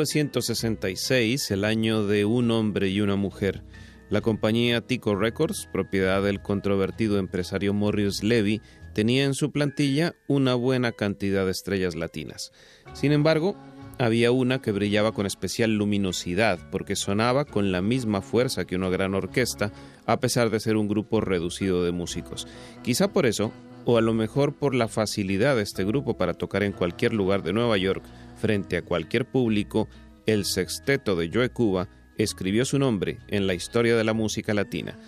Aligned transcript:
1966, 0.00 1.50
el 1.50 1.62
año 1.62 2.06
de 2.06 2.24
un 2.24 2.50
hombre 2.50 2.88
y 2.88 3.02
una 3.02 3.16
mujer, 3.16 3.62
la 4.08 4.22
compañía 4.22 4.80
Tico 4.80 5.14
Records, 5.14 5.68
propiedad 5.70 6.22
del 6.22 6.40
controvertido 6.40 7.18
empresario 7.18 7.74
Morris 7.74 8.22
Levy, 8.22 8.62
tenía 8.94 9.24
en 9.24 9.34
su 9.34 9.52
plantilla 9.52 10.14
una 10.26 10.54
buena 10.54 10.92
cantidad 10.92 11.44
de 11.44 11.50
estrellas 11.50 11.96
latinas. 11.96 12.50
Sin 12.94 13.12
embargo, 13.12 13.56
había 13.98 14.32
una 14.32 14.62
que 14.62 14.72
brillaba 14.72 15.12
con 15.12 15.26
especial 15.26 15.76
luminosidad 15.76 16.58
porque 16.70 16.96
sonaba 16.96 17.44
con 17.44 17.70
la 17.70 17.82
misma 17.82 18.22
fuerza 18.22 18.64
que 18.64 18.76
una 18.76 18.88
gran 18.88 19.14
orquesta, 19.14 19.70
a 20.06 20.18
pesar 20.18 20.48
de 20.48 20.60
ser 20.60 20.78
un 20.78 20.88
grupo 20.88 21.20
reducido 21.20 21.84
de 21.84 21.92
músicos. 21.92 22.48
Quizá 22.82 23.08
por 23.08 23.26
eso, 23.26 23.52
o 23.84 23.98
a 23.98 24.00
lo 24.00 24.14
mejor 24.14 24.54
por 24.54 24.74
la 24.74 24.88
facilidad 24.88 25.56
de 25.56 25.62
este 25.62 25.84
grupo 25.84 26.16
para 26.16 26.32
tocar 26.32 26.62
en 26.62 26.72
cualquier 26.72 27.12
lugar 27.12 27.42
de 27.42 27.52
Nueva 27.52 27.76
York, 27.76 28.02
frente 28.40 28.76
a 28.76 28.82
cualquier 28.82 29.26
público, 29.26 29.88
el 30.26 30.44
sexteto 30.44 31.14
de 31.14 31.30
Joe 31.32 31.50
Cuba 31.50 31.88
escribió 32.18 32.64
su 32.64 32.78
nombre 32.78 33.18
en 33.28 33.46
la 33.46 33.54
historia 33.54 33.96
de 33.96 34.04
la 34.04 34.14
música 34.14 34.54
latina. 34.54 34.98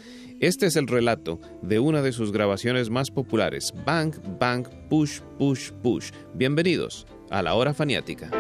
Este 0.41 0.67
es 0.67 0.77
el 0.77 0.87
relato 0.87 1.41
de 1.63 1.79
una 1.79 2.03
de 2.03 2.13
sus 2.13 2.33
grabaciones 2.33 2.91
más 2.91 3.11
populares, 3.11 3.73
Bang, 3.87 4.15
Bang, 4.39 4.67
Push, 4.89 5.21
Push, 5.39 5.71
Push. 5.83 6.11
Bienvenidos 6.35 7.07
a 7.31 7.43
la 7.43 7.55
hora 7.55 7.75
faniática. 7.75 8.31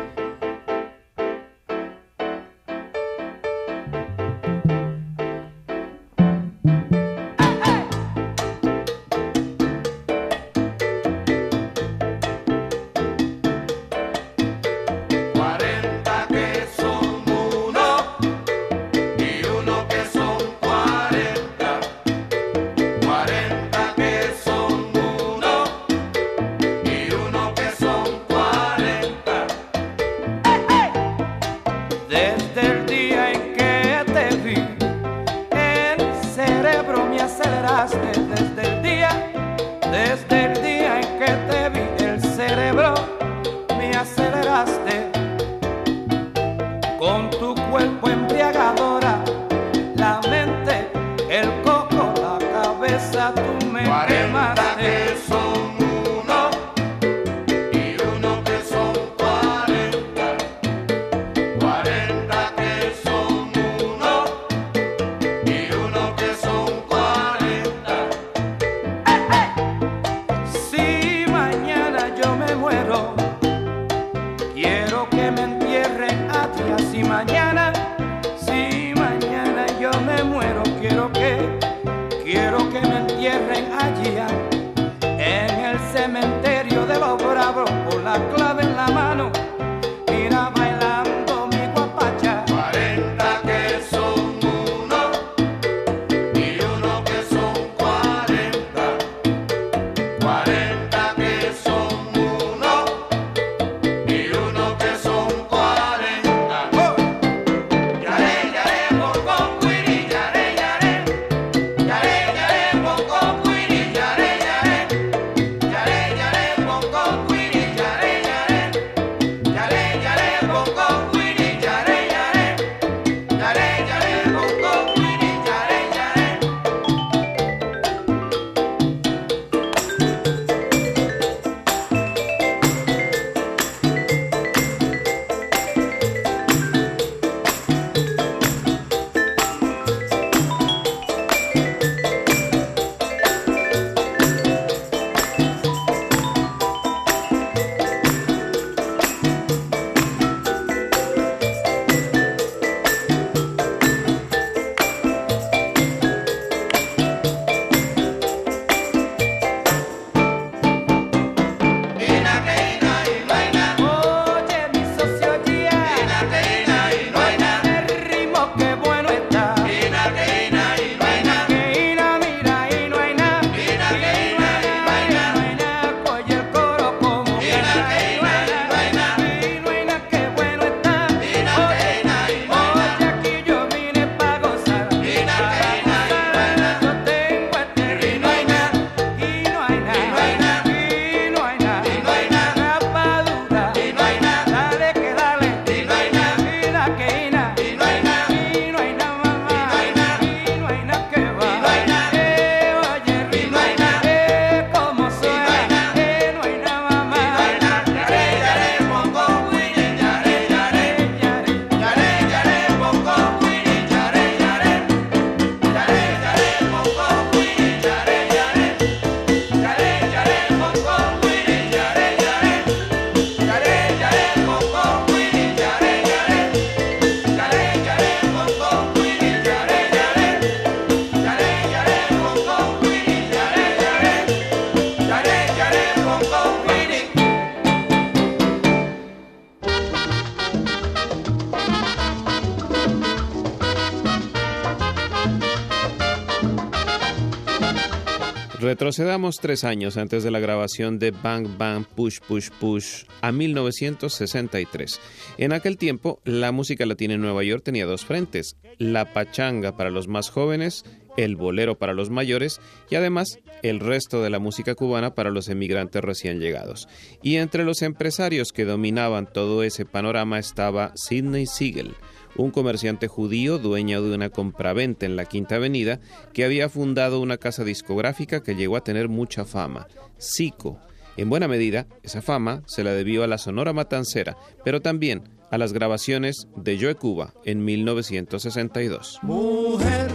Retrocedamos 248.83 249.39
tres 249.39 249.63
años 249.63 249.97
antes 249.97 250.25
de 250.25 250.33
la 250.33 250.41
grabación 250.41 250.99
de 250.99 251.13
Bang 251.13 251.57
Bang 251.57 251.85
Push 251.85 252.19
Push 252.27 252.51
Push 252.59 253.05
a 253.21 253.31
1963. 253.31 255.01
En 255.39 255.53
aquel 255.53 255.79
tiempo, 255.79 256.21
la 256.25 256.51
música 256.51 256.85
latina 256.85 257.15
en 257.15 257.21
Nueva 257.21 257.45
York 257.45 257.63
tenía 257.63 257.87
dos 257.87 258.05
frentes, 258.05 258.57
la 258.79 259.13
pachanga 259.13 259.77
para 259.77 259.91
los 259.91 260.09
más 260.09 260.31
jóvenes, 260.31 260.85
el 261.17 261.37
bolero 261.37 261.79
para 261.79 261.95
los 261.95 262.11
mayores 262.11 262.61
y 262.91 262.97
además 262.97 263.39
el 263.63 263.79
resto 263.79 264.21
de 264.21 264.31
la 264.31 264.41
música 264.41 264.75
cubana 264.75 265.15
para 265.15 265.31
los 265.31 265.49
emigrantes 265.49 266.03
recién 266.03 266.41
llegados. 266.41 266.89
Y 267.23 267.37
entre 267.37 267.63
los 267.63 267.83
empresarios 267.83 268.51
que 268.53 268.65
dominaban 268.65 269.33
todo 269.33 269.63
ese 269.63 269.85
panorama 269.85 270.41
estaba 270.41 270.91
Sidney 270.97 271.47
Siegel, 271.47 271.95
un 272.37 272.51
comerciante 272.51 273.09
judío 273.09 273.59
dueño 273.59 274.03
de 274.03 274.15
una 274.15 274.31
compraventa 274.31 275.07
en 275.07 275.17
la 275.17 275.25
Quinta 275.25 275.57
Avenida 275.57 276.01
que 276.33 276.45
había 276.45 276.69
fundado 276.69 277.21
una 277.21 277.37
casa 277.37 277.65
discográfica 277.65 278.43
que 278.43 278.55
llegó 278.55 278.77
a 278.77 278.85
tener 278.85 279.09
mucha 279.09 279.45
fama, 279.45 279.87
Zico. 280.21 280.79
En 281.17 281.29
buena 281.29 281.47
medida, 281.47 281.87
esa 282.03 282.23
fama 282.23 282.63
se 282.67 282.85
la 282.85 282.93
debió 282.93 283.23
a 283.23 283.27
la 283.27 283.37
Sonora 283.37 283.73
Matancera, 283.75 284.37
pero 284.65 284.81
también 284.81 285.23
a 285.51 285.59
las 285.59 285.75
grabaciones 285.75 286.49
de 286.57 286.79
Joe 286.81 286.95
Cuba 286.95 287.35
en 287.45 287.63
1962. 287.65 289.19
Mujer, 289.23 290.11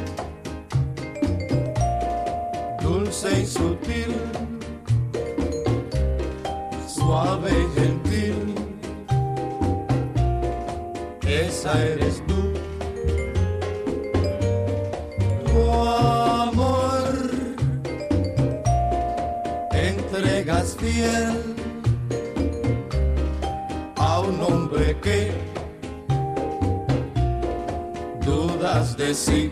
dulce 2.81 3.41
y 3.41 3.45
sutil, 3.45 4.15
suave 6.87 7.51
esa 11.27 11.83
eres 11.83 12.23
tú. 12.25 12.53
Tu 15.45 15.71
amor, 15.71 17.13
entregas 19.73 20.75
fiel 20.79 21.55
a 23.97 24.19
un 24.21 24.41
hombre 24.41 24.97
que 25.01 25.31
dudas 28.25 28.95
de 28.95 29.13
sí. 29.13 29.51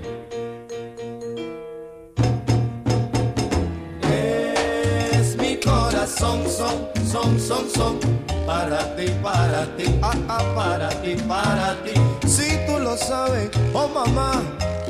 Es 4.01 5.35
mi 5.37 5.57
corazón, 5.59 6.43
son, 6.47 6.89
son, 7.05 7.39
son, 7.39 7.69
son 7.69 8.24
para 8.45 8.95
ti, 8.95 9.07
para 9.23 9.65
ti, 9.75 9.85
ah, 10.01 10.13
ah, 10.29 10.43
para 10.55 10.89
ti, 11.01 11.15
para 11.27 11.75
ti. 11.83 11.93
Si 12.27 12.57
tú 12.67 12.79
lo 12.79 12.95
sabes, 12.95 13.49
oh 13.73 13.87
mamá, 13.87 14.41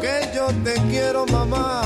que 0.02 0.30
yo 0.36 0.48
te 0.64 0.74
quiero, 0.90 1.26
mamá, 1.28 1.84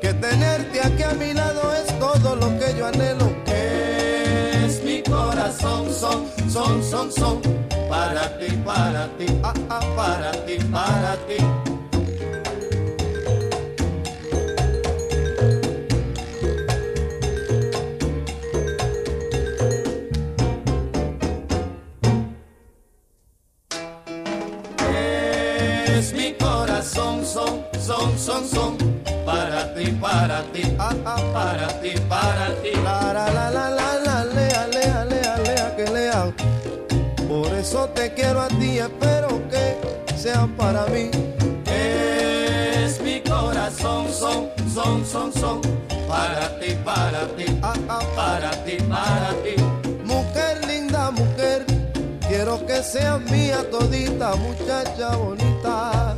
que 0.00 0.12
tenerte 0.14 0.80
aquí 0.80 1.02
a 1.02 1.12
mi 1.14 1.32
lado 1.32 1.72
es 1.74 1.98
todo 1.98 2.36
lo 2.36 2.58
que 2.58 2.74
yo 2.76 2.86
anhelo. 2.86 3.30
Que 3.44 4.66
es 4.66 4.82
mi 4.82 5.02
corazón, 5.02 5.92
son, 5.92 6.26
son, 6.50 6.82
son, 6.82 7.12
son, 7.12 7.40
para 7.88 8.36
ti, 8.38 8.50
para 8.64 9.06
ti, 9.18 9.26
ah, 9.42 9.54
ah, 9.70 9.80
para 9.96 10.32
ti, 10.46 10.58
para 31.38 31.68
ti, 31.80 31.92
para 32.08 32.46
ti. 32.62 32.72
La, 32.82 33.12
la, 33.12 33.26
la, 33.36 33.70
la, 33.78 33.88
la, 34.06 34.24
lea, 34.36 34.62
lea, 34.76 35.04
lea, 35.12 35.36
lea, 35.46 35.66
que 35.76 35.86
lea. 35.96 36.20
Por 37.28 37.50
eso 37.54 37.80
te 37.96 38.12
quiero 38.14 38.40
a 38.40 38.48
ti, 38.48 38.78
espero 38.78 39.30
que 39.52 39.64
sea 40.16 40.48
para 40.56 40.82
mí. 40.86 41.10
Es 41.66 43.00
mi 43.00 43.20
corazón, 43.20 44.02
son, 44.22 44.40
son, 44.74 45.06
son, 45.12 45.32
son, 45.32 45.60
para 46.08 46.58
ti, 46.58 46.70
para 46.84 47.20
ti, 47.36 47.46
ah, 47.62 47.74
ah, 47.88 48.04
para 48.16 48.50
ti, 48.64 48.76
para 48.94 49.30
ti. 49.44 49.54
Mujer 50.04 50.54
linda, 50.66 51.10
mujer, 51.10 51.64
quiero 52.28 52.54
que 52.66 52.82
seas 52.82 53.20
mía 53.30 53.58
todita, 53.70 54.34
muchacha 54.46 55.14
bonita. 55.16 56.16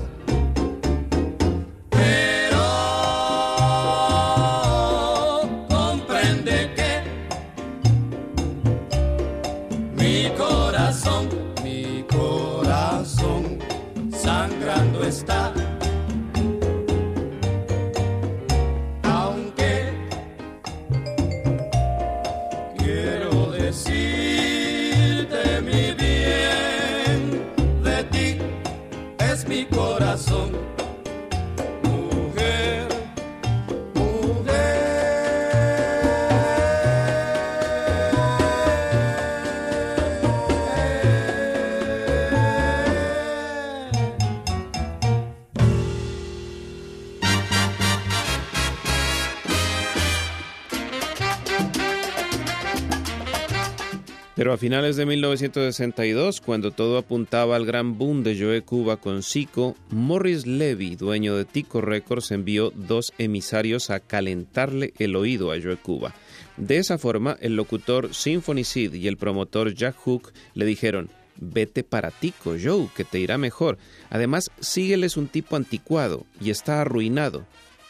Pero 54.50 54.56
a 54.56 54.58
finales 54.58 54.96
de 54.96 55.06
1962, 55.06 56.40
cuando 56.40 56.72
todo 56.72 56.98
apuntaba 56.98 57.54
al 57.54 57.64
gran 57.64 57.96
boom 57.96 58.24
de 58.24 58.36
Joe 58.36 58.62
Cuba 58.62 58.96
con 58.96 59.22
Zico, 59.22 59.76
Morris 59.90 60.44
Levy, 60.44 60.96
dueño 60.96 61.36
de 61.36 61.44
Tico 61.44 61.80
Records, 61.80 62.32
envió 62.32 62.72
dos 62.74 63.12
emisarios 63.18 63.90
a 63.90 64.00
calentarle 64.00 64.92
el 64.98 65.14
oído 65.14 65.52
a 65.52 65.60
Joe 65.62 65.76
Cuba. 65.76 66.16
De 66.56 66.78
esa 66.78 66.98
forma, 66.98 67.36
el 67.40 67.54
locutor 67.54 68.12
Symphony 68.12 68.64
Sid 68.64 68.94
y 68.94 69.06
el 69.06 69.18
promotor 69.18 69.72
Jack 69.72 69.94
Hook 69.98 70.32
le 70.54 70.64
dijeron, 70.64 71.10
vete 71.36 71.84
para 71.84 72.10
Tico, 72.10 72.56
Joe, 72.60 72.88
que 72.96 73.04
te 73.04 73.20
irá 73.20 73.38
mejor. 73.38 73.78
Además, 74.08 74.50
Sigel 74.58 75.04
es 75.04 75.16
un 75.16 75.28
tipo 75.28 75.54
anticuado 75.54 76.26
y 76.40 76.50
está 76.50 76.80
arruinado. 76.80 77.46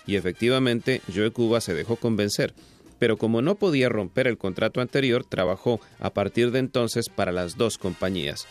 Y 0.07 0.17
efectivamente, 0.17 1.00
Joe 1.11 1.31
Cuba 1.31 1.62
se 1.62 1.73
dejó 1.73 1.97
convencer 1.97 2.52
pero 3.00 3.16
como 3.16 3.42
no 3.42 3.57
podía 3.57 3.88
romper 3.88 4.28
el 4.28 4.38
contrato 4.38 4.80
anterior, 4.80 5.25
trabajó 5.25 5.80
a 5.99 6.11
partir 6.11 6.52
de 6.52 6.61
entonces 6.61 7.09
para 7.09 7.33
las 7.33 7.57
dos 7.57 7.78
compañías. 7.78 8.47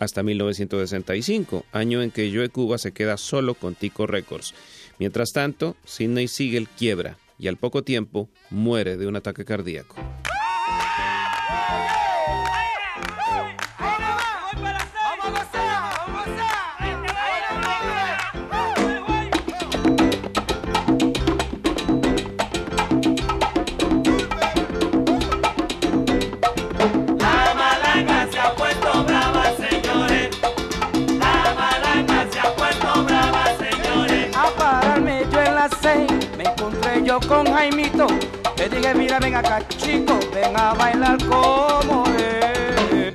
Hasta 0.00 0.24
1965, 0.24 1.64
año 1.70 2.02
en 2.02 2.10
que 2.10 2.30
Joe 2.34 2.48
Cuba 2.48 2.76
se 2.76 2.92
queda 2.92 3.16
solo 3.16 3.54
con 3.54 3.76
Tico 3.76 4.08
Records. 4.08 4.54
Mientras 4.98 5.32
tanto, 5.32 5.76
Sidney 5.84 6.26
Siegel 6.26 6.68
quiebra 6.68 7.16
y 7.38 7.46
al 7.46 7.56
poco 7.56 7.84
tiempo 7.84 8.28
muere 8.50 8.96
de 8.96 9.06
un 9.06 9.14
ataque 9.14 9.44
cardíaco. 9.44 9.94
Con 37.20 37.44
Jaimito, 37.46 38.06
le 38.56 38.68
dije, 38.68 38.94
mira, 38.94 39.18
ven 39.18 39.34
acá, 39.34 39.60
chico, 39.68 40.18
ven 40.32 40.56
a 40.56 40.72
bailar 40.72 41.18
como 41.26 42.04
es. 42.16 43.12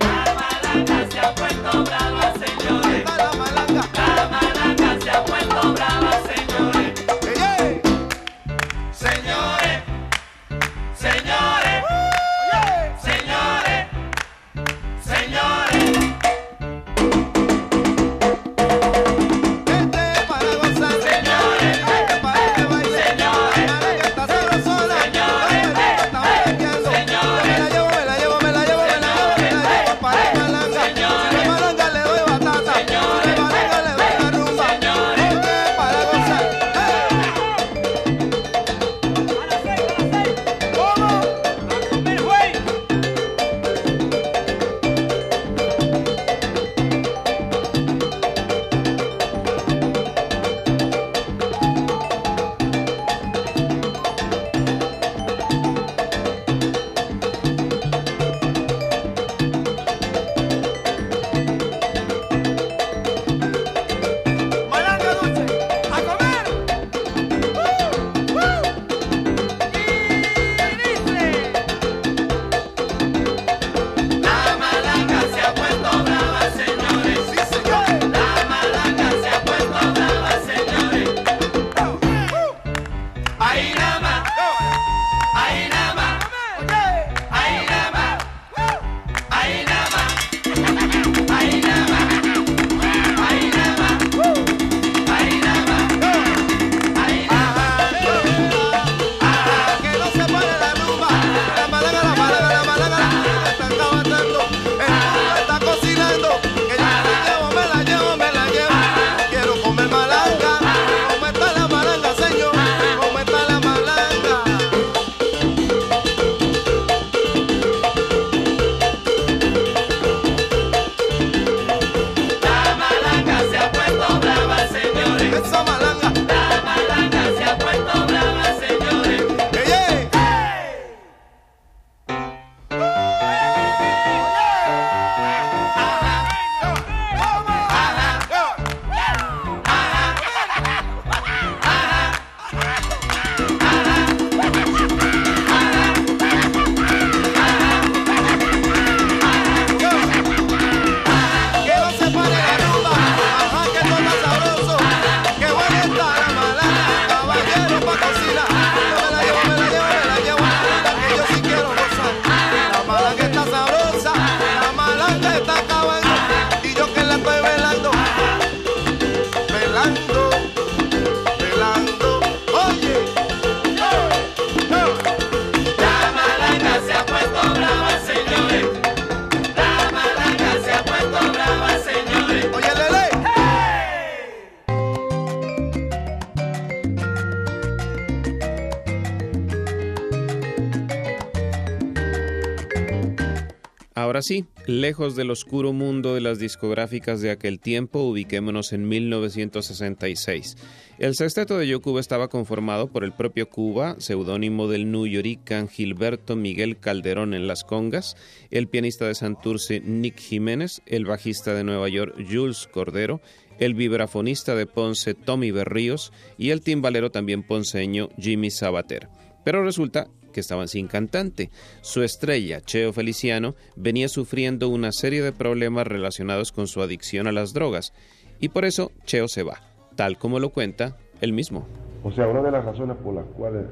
Lejos 194.68 195.16
del 195.16 195.32
oscuro 195.32 195.72
mundo 195.72 196.14
de 196.14 196.22
las 196.22 196.40
discográficas 196.40 197.22
de 197.22 197.32
aquel 197.32 197.60
tiempo, 197.60 198.02
ubiquémonos 198.02 198.74
en 198.74 198.88
1966. 198.88 200.58
El 201.00 201.16
sexteto 201.16 201.58
de 201.58 201.68
Yo 201.68 201.82
Cuba 201.82 202.02
estaba 202.02 202.28
conformado 202.28 202.88
por 202.92 203.04
el 203.04 203.14
propio 203.14 203.50
Cuba, 203.50 203.96
seudónimo 204.00 204.68
del 204.68 204.92
nuyorican 204.92 205.70
Gilberto 205.70 206.36
Miguel 206.36 206.78
Calderón 206.78 207.34
en 207.34 207.48
las 207.48 207.64
congas, 207.64 208.18
el 208.52 208.68
pianista 208.68 209.08
de 209.08 209.16
Santurce 209.16 209.80
Nick 209.80 210.20
Jiménez, 210.20 210.82
el 210.86 211.06
bajista 211.06 211.54
de 211.54 211.64
Nueva 211.64 211.88
York 211.88 212.16
Jules 212.30 212.68
Cordero, 212.68 213.22
el 213.60 213.74
vibrafonista 213.74 214.54
de 214.54 214.66
Ponce 214.66 215.14
Tommy 215.14 215.52
Berríos 215.52 216.12
y 216.38 216.50
el 216.50 216.62
timbalero 216.62 217.10
también 217.10 217.44
ponceño 217.44 218.10
Jimmy 218.20 218.52
Sabater. 218.52 219.08
Pero 219.48 219.64
resulta 219.64 220.10
que 220.32 220.40
estaban 220.40 220.68
sin 220.68 220.88
cantante. 220.88 221.50
Su 221.82 222.04
estrella, 222.04 222.62
Cheo 222.62 222.94
Feliciano, 222.94 223.56
venía 223.76 224.08
sufriendo 224.08 224.70
una 224.70 224.92
serie 224.92 225.22
de 225.22 225.32
problemas 225.32 225.88
relacionados 225.88 226.52
con 226.52 226.68
su 226.68 226.82
adicción 226.82 227.28
a 227.28 227.32
las 227.32 227.54
drogas, 227.54 227.94
y 228.40 228.50
por 228.50 228.66
eso 228.66 228.92
Cheo 229.06 229.28
se 229.28 229.44
va, 229.44 229.62
tal 229.96 230.18
como 230.18 230.40
lo 230.40 230.50
cuenta 230.50 230.98
él 231.22 231.34
mismo. 231.34 231.66
O 232.04 232.12
sea, 232.12 232.28
una 232.28 232.42
de 232.42 232.52
las 232.52 232.64
razones 232.64 232.96
por 232.98 233.16
las 233.16 233.26
cuales 233.26 233.66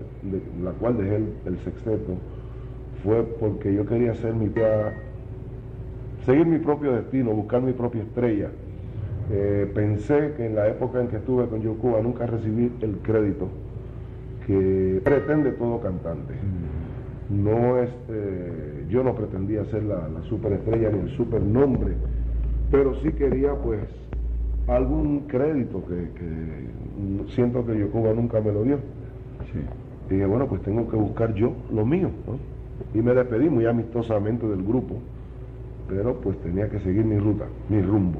la 0.61 0.71
cual 0.71 0.97
dejé 0.97 1.17
el, 1.17 1.33
el, 1.45 1.63
sexteto 1.63 2.15
fue 3.03 3.23
porque 3.39 3.73
yo 3.73 3.85
quería 3.85 4.11
hacer 4.11 4.33
mi 4.33 4.51
seguir 6.25 6.45
mi 6.45 6.57
propio 6.57 6.93
destino, 6.93 7.31
buscar 7.31 7.61
mi 7.61 7.73
propia 7.73 8.01
estrella. 8.01 8.49
Eh, 9.31 9.71
pensé 9.73 10.33
que 10.37 10.47
en 10.47 10.55
la 10.55 10.67
época 10.67 11.01
en 11.01 11.07
que 11.07 11.17
estuve 11.17 11.47
con 11.47 11.61
Yocuba 11.61 12.01
nunca 12.01 12.25
recibí 12.25 12.71
el 12.81 12.97
crédito 12.97 13.49
que 14.45 15.01
pretende 15.03 15.51
todo 15.51 15.79
cantante. 15.81 16.33
No 17.29 17.79
es, 17.79 17.89
eh, 18.09 18.85
yo 18.89 19.03
no 19.03 19.15
pretendía 19.15 19.65
ser 19.65 19.83
la, 19.83 20.07
la 20.07 20.21
superestrella 20.23 20.89
ni 20.91 20.99
el 20.99 21.17
supernombre, 21.17 21.93
pero 22.71 22.95
sí 23.01 23.11
quería 23.13 23.53
pues 23.55 23.81
algún 24.67 25.21
crédito 25.21 25.83
que, 25.85 26.11
que 26.19 27.33
siento 27.33 27.65
que 27.65 27.77
Yocuba 27.77 28.13
nunca 28.13 28.41
me 28.41 28.51
lo 28.51 28.63
dio. 28.63 28.79
Y 30.09 30.13
dije, 30.13 30.25
bueno, 30.25 30.47
pues 30.47 30.61
tengo 30.61 30.87
que 30.89 30.97
buscar 30.97 31.33
yo 31.33 31.53
lo 31.73 31.85
mío. 31.85 32.09
¿no? 32.27 32.37
Y 32.93 33.01
me 33.01 33.13
despedí 33.13 33.49
muy 33.49 33.65
amistosamente 33.65 34.47
del 34.47 34.63
grupo, 34.63 34.95
pero 35.87 36.15
pues 36.21 36.37
tenía 36.41 36.69
que 36.69 36.79
seguir 36.79 37.05
mi 37.05 37.17
ruta, 37.17 37.45
mi 37.69 37.81
rumbo. 37.81 38.19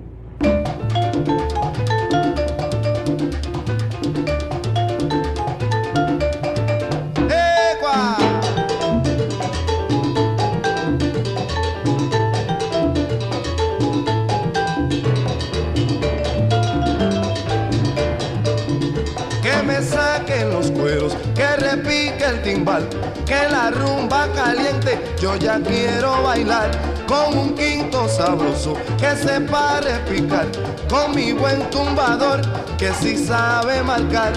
Que 23.26 23.50
la 23.52 23.70
rumba 23.70 24.28
caliente, 24.34 24.98
yo 25.20 25.36
ya 25.36 25.60
quiero 25.60 26.24
bailar 26.24 26.72
con 27.06 27.38
un 27.38 27.56
quinto 27.56 28.08
sabroso 28.08 28.76
que 28.98 29.14
se 29.16 29.42
pare 29.42 30.00
picar, 30.10 30.48
con 30.90 31.14
mi 31.14 31.34
buen 31.34 31.70
tumbador 31.70 32.42
que 32.78 32.94
sí 32.94 33.18
sabe 33.18 33.84
marcar. 33.84 34.32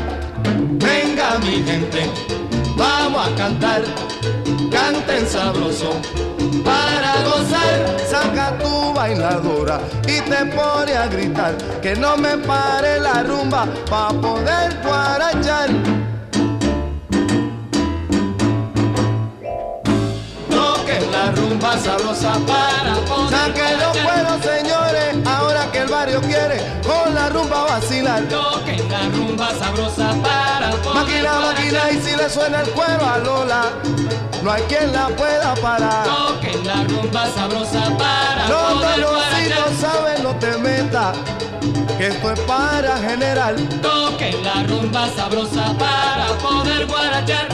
Venga 0.44 1.38
mi 1.38 1.62
gente, 1.62 2.10
vamos 2.76 3.28
a 3.28 3.37
cantar, 3.37 3.82
canten 4.72 5.26
sabroso 5.26 5.92
para 6.64 7.22
gozar. 7.22 7.98
Saca 8.08 8.58
tu 8.58 8.92
bailadora 8.94 9.80
y 10.08 10.20
te 10.22 10.44
pone 10.56 10.92
a 10.92 11.06
gritar 11.06 11.56
que 11.80 11.94
no 11.94 12.16
me 12.16 12.37
pare 12.38 12.98
la 12.98 13.22
rumba 13.22 13.66
pa 13.88 14.08
poder 14.08 14.76
guarachar. 14.82 15.98
Toquen 21.49 21.61
la 21.61 21.69
rumba 21.69 21.78
sabrosa 21.78 22.33
para 22.47 22.95
poder 23.07 23.38
Saquen 23.38 23.78
los 23.78 23.97
cueros, 23.97 24.45
señores, 24.45 25.26
ahora 25.26 25.71
que 25.73 25.78
el 25.78 25.88
barrio 25.88 26.21
quiere 26.21 26.61
con 26.87 27.14
la 27.14 27.28
rumba 27.31 27.64
vacilar. 27.64 28.23
Toquen 28.25 28.88
la 28.90 29.09
rumba 29.09 29.49
sabrosa 29.59 30.14
para 30.23 30.71
poder 30.73 30.95
Máquina, 30.95 31.40
máquina, 31.40 31.90
y 31.90 32.02
si 32.02 32.17
le 32.17 32.28
suena 32.28 32.61
el 32.61 32.69
cuero 32.71 33.07
a 33.07 33.19
Lola, 33.19 33.62
no 34.43 34.52
hay 34.52 34.62
quien 34.64 34.93
la 34.93 35.09
pueda 35.09 35.55
parar. 35.55 36.05
Toquen 36.05 36.67
la 36.67 36.85
rumba 36.85 37.26
sabrosa 37.35 37.97
para 37.97 38.49
No, 38.49 38.75
no, 38.75 38.81
poder 38.81 39.00
no, 39.00 39.09
si 39.09 39.14
guarachar. 39.14 39.71
no 39.71 39.81
sabes, 39.81 40.23
no 40.23 40.35
te 40.37 40.59
metas, 40.59 41.17
que 41.97 42.09
esto 42.09 42.31
es 42.33 42.40
para 42.40 42.99
general. 42.99 43.57
Toquen 43.81 44.45
la 44.45 44.62
rumba 44.64 45.09
sabrosa 45.17 45.73
para 45.78 46.26
poder 46.43 46.87
guarachar. 46.87 47.49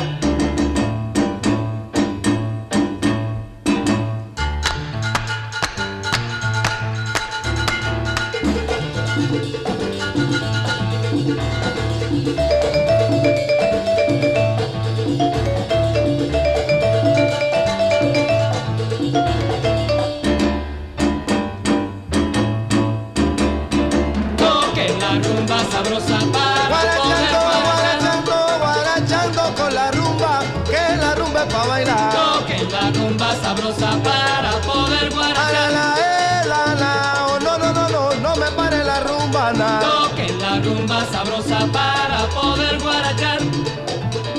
Sabrosa 25.84 26.18
para 26.32 26.68
Guarachando, 26.68 27.38
guarachar. 27.40 27.64
guarachando, 27.64 28.58
guarachando 28.58 29.54
con 29.56 29.74
la 29.74 29.90
rumba, 29.90 30.40
que 30.64 30.96
la 30.96 31.14
rumba 31.14 31.42
es 31.44 31.52
para 31.52 31.66
bailar. 31.66 32.12
Toquen 32.14 32.72
la 32.72 32.90
rumba 32.90 33.34
sabrosa 33.42 33.90
para 34.02 34.50
poder 34.66 35.06
A 35.06 35.10
la 35.10 35.14
guarachar. 35.14 35.72
la, 35.72 35.94
eh, 35.98 36.48
la 36.48 36.74
la, 36.74 37.26
oh, 37.28 37.38
no, 37.40 37.58
no, 37.58 37.72
no, 37.72 37.88
no, 37.88 38.14
no 38.14 38.36
me 38.36 38.46
pare 38.52 38.84
la 38.84 39.00
rumba, 39.00 39.52
na. 39.52 39.80
Toquen 39.80 40.38
la 40.40 40.58
rumba 40.60 41.04
sabrosa 41.12 41.58
para 41.72 42.26
poder 42.34 42.78
guarachar. 42.80 43.38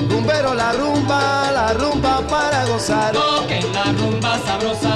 Rumbero 0.08 0.54
la 0.54 0.72
rumba, 0.72 1.50
la 1.52 1.72
rumba 1.74 2.20
para 2.28 2.64
gozar. 2.66 3.12
Toquen 3.12 3.72
la 3.72 3.84
rumba 3.92 4.38
sabrosa 4.46 4.95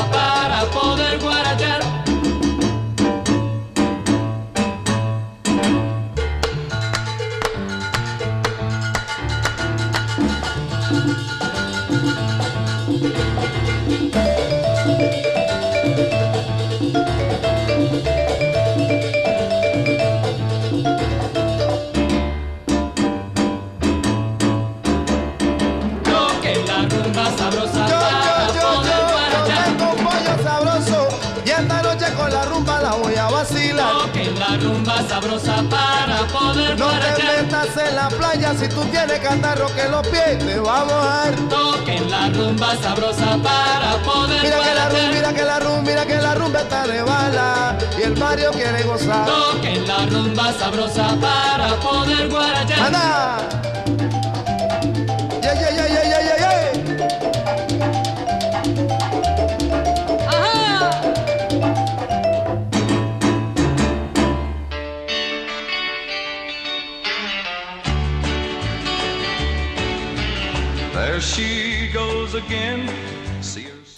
en 37.90 37.96
la 37.96 38.08
playa 38.08 38.54
si 38.54 38.68
tú 38.68 38.82
tienes 38.86 39.18
catarro 39.20 39.66
que 39.74 39.88
los 39.88 40.06
pies 40.08 40.38
te 40.38 40.58
va 40.60 40.80
a 40.80 40.84
mojar. 40.84 41.34
Toquen 41.48 42.10
la 42.10 42.28
rumba 42.28 42.76
sabrosa 42.82 43.36
para 43.42 43.96
poder 44.04 44.42
Mira 44.42 44.58
que 44.60 44.74
la 44.74 44.88
rumba, 44.88 45.12
mira 45.12 45.32
que 45.32 45.44
la 45.44 45.58
rumba, 45.60 45.82
mira 45.82 46.06
que 46.06 46.16
la 46.16 46.34
rumba 46.34 46.60
está 46.60 46.86
de 46.86 47.02
bala 47.02 47.78
y 47.98 48.02
el 48.02 48.14
barrio 48.14 48.50
quiere 48.52 48.82
gozar. 48.84 49.26
Toquen 49.26 49.86
la 49.86 50.06
rumba 50.06 50.52
sabrosa 50.52 51.16
para 51.20 51.76
poder 51.76 52.28
guarachar. 52.28 52.80
¡Anda! 52.80 53.79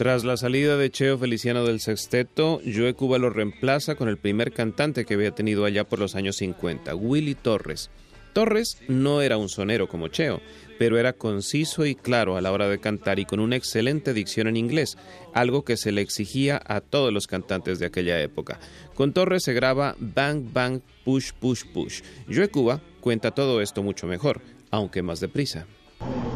Tras 0.03 0.25
la 0.25 0.37
salida 0.37 0.77
de 0.77 0.91
Cheo 0.91 1.17
Feliciano 1.17 1.65
del 1.65 1.79
sexteto, 1.79 2.61
Joe 2.65 2.95
Cuba 2.95 3.19
lo 3.19 3.31
reemplaza 3.31 3.95
con 3.95 4.09
el 4.09 4.19
primer 4.19 4.53
cantante 4.53 5.05
que 5.05 5.15
había 5.15 5.31
tenido 5.31 5.65
allá 5.65 5.85
por 5.85 6.01
los 6.01 6.17
años 6.17 6.37
50, 6.37 6.95
Willy 6.97 7.35
Torres. 7.37 7.91
Torres 8.33 8.79
no 8.89 9.21
era 9.21 9.37
un 9.37 9.49
sonero 9.49 9.89
como 9.89 10.09
Cheo, 10.09 10.41
pero 10.79 10.99
era 10.99 11.13
conciso 11.13 11.87
y 11.87 11.95
claro 11.95 12.37
a 12.37 12.41
la 12.41 12.51
hora 12.51 12.69
de 12.69 12.81
cantar 12.81 13.19
y 13.19 13.27
con 13.27 13.39
una 13.39 13.57
excelente 13.57 14.15
dicción 14.15 14.49
en 14.49 14.57
inglés, 14.57 14.97
algo 15.35 15.65
que 15.65 15.77
se 15.77 15.93
le 15.93 16.01
exigía 16.01 16.61
a 16.67 16.81
todos 16.81 17.13
los 17.13 17.27
cantantes 17.27 17.79
de 17.79 17.87
aquella 17.87 18.21
época. 18.21 18.59
Con 18.95 19.13
Torres 19.13 19.45
se 19.45 19.53
graba 19.53 19.95
Bang 20.01 20.53
Bang 20.53 20.81
Push 21.05 21.33
Push 21.39 21.65
Push. 21.73 22.01
Joe 22.29 22.49
Cuba 22.49 22.81
cuenta 23.01 23.31
todo 23.31 23.61
esto 23.61 23.83
mucho 23.83 24.07
mejor, 24.07 24.41
aunque 24.71 25.03
más 25.03 25.21
deprisa. 25.21 25.67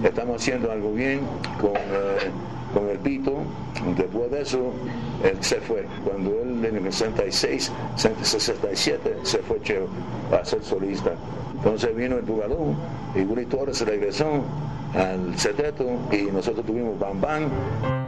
Estamos 0.02 0.36
haciendo 0.36 0.70
algo 0.70 0.92
bien 0.92 1.20
con, 1.60 1.72
eh, 1.74 2.30
con 2.72 2.88
el 2.88 2.98
Pito. 2.98 3.38
Después 3.96 4.30
de 4.30 4.42
eso, 4.42 4.72
él 5.22 5.36
se 5.40 5.60
fue. 5.60 5.86
Cuando 6.04 6.30
él 6.42 6.64
en 6.64 6.86
el 6.86 6.92
66, 6.92 7.72
67, 8.22 9.16
se 9.22 9.38
fue 9.38 9.60
Cheo 9.62 9.86
a 10.32 10.44
ser 10.44 10.62
solista. 10.62 11.12
Entonces 11.54 11.94
vino 11.96 12.16
el 12.16 12.26
jugador 12.26 12.74
y 13.14 13.20
Willy 13.20 13.46
Torres 13.46 13.80
regresó 13.80 14.42
al 14.94 15.38
seteto 15.38 15.84
y 16.12 16.22
nosotros 16.30 16.64
tuvimos 16.64 16.98
Bam 16.98 17.20
Bam. 17.20 18.05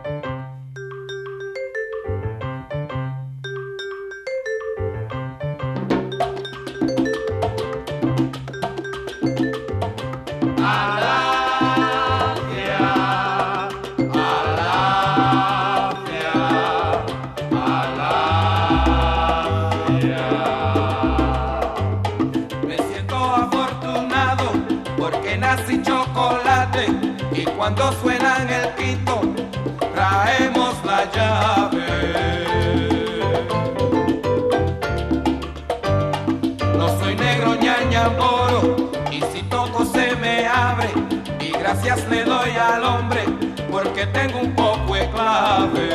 Le 42.10 42.24
doy 42.24 42.50
al 42.50 42.84
hombre 42.84 43.24
porque 43.70 44.06
tengo 44.06 44.40
un 44.40 44.54
poco 44.54 44.94
de 44.94 45.08
clave. 45.10 45.88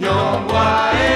Ñonguae, 0.00 1.14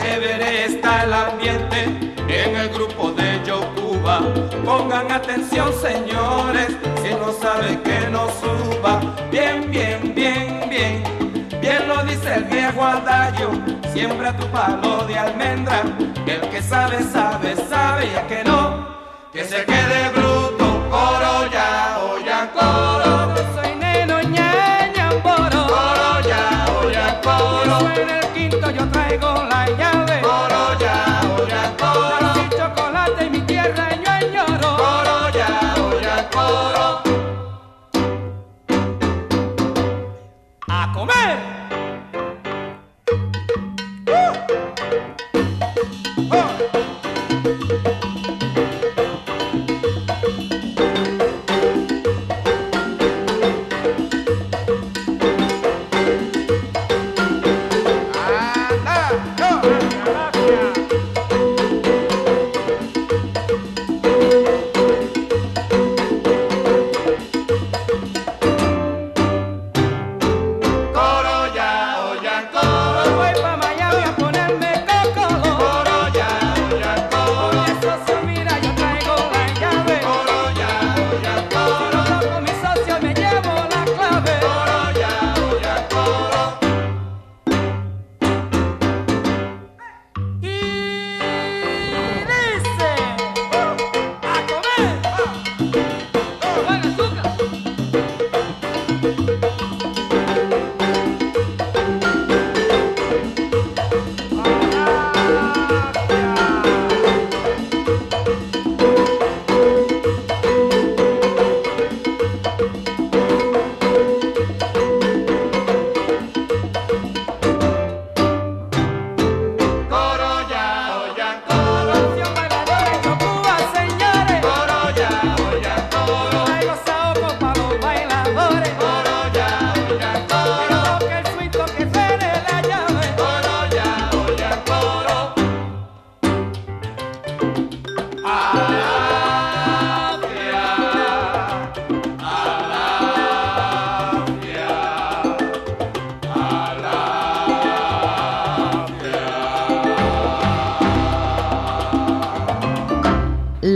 chévere 0.00 0.64
está 0.66 1.04
el 1.04 1.12
ambiente 1.12 1.84
en 2.28 2.56
el 2.56 2.68
grupo 2.70 3.12
de 3.12 3.42
Yocuba. 3.44 4.20
Pongan 4.64 5.10
atención, 5.12 5.72
señores, 5.72 6.68
si 7.02 7.10
no 7.14 7.32
sabe 7.32 7.80
que 7.82 8.08
no 8.10 8.28
suba. 8.40 9.00
Bien, 9.30 9.70
bien, 9.70 10.12
bien, 10.14 10.60
bien, 10.68 11.02
bien 11.60 11.88
lo 11.88 12.04
dice 12.04 12.34
el 12.34 12.44
viejo 12.44 12.82
adagio. 12.82 13.50
Siembra 13.92 14.36
tu 14.36 14.46
palo 14.48 15.04
de 15.06 15.18
almendra, 15.18 15.82
sabe, 16.68 17.02
sabe, 17.12 17.56
sabe, 17.68 18.06
y 18.06 18.14
el 18.14 18.26
que 18.26 18.44
no, 18.44 18.86
que 19.32 19.44
se 19.44 19.64
quede 19.64 20.10
bruto. 20.10 20.37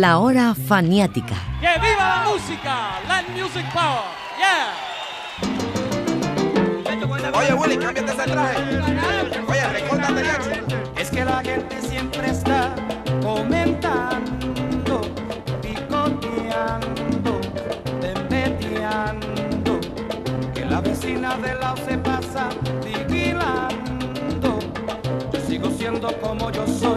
La 0.03 0.19
hora 0.19 0.53
faniática. 0.53 1.37
¡Que 1.61 1.79
viva 1.79 2.05
la 2.17 2.25
música! 2.29 2.99
Land 3.07 3.29
Music 3.37 3.65
Power. 3.73 4.03
Yeah. 4.37 4.75
Oye, 7.39 7.55
Willy, 7.55 7.77
cámbiate 7.77 8.11
ese 8.11 8.25
traje. 8.25 8.59
Oye, 9.49 9.69
recórtate 9.69 10.23
Es 11.01 11.09
que 11.09 11.25
la 11.25 11.41
gente 11.45 11.81
siempre 11.83 12.31
está 12.31 12.75
comentando, 13.23 15.03
picoteando, 15.63 17.41
tempeteando. 18.01 19.79
Que 20.53 20.65
la 20.65 20.81
vecina 20.81 21.37
de 21.37 21.55
lado 21.55 21.77
se 21.89 21.97
pasa 21.99 22.49
vigilando. 22.85 24.59
Yo 25.33 25.41
sigo 25.47 25.71
siendo 25.71 26.13
como 26.21 26.51
yo 26.51 26.67
soy, 26.67 26.92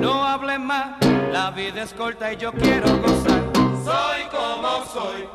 no 0.00 0.24
hables 0.24 0.58
más, 0.58 0.96
la 1.30 1.52
vida 1.52 1.84
es 1.84 1.94
corta 1.94 2.32
y 2.32 2.36
yo 2.36 2.50
quiero 2.52 2.96
gozar. 2.98 3.44
Soy 3.84 4.24
como 4.28 4.84
soy 4.84 5.28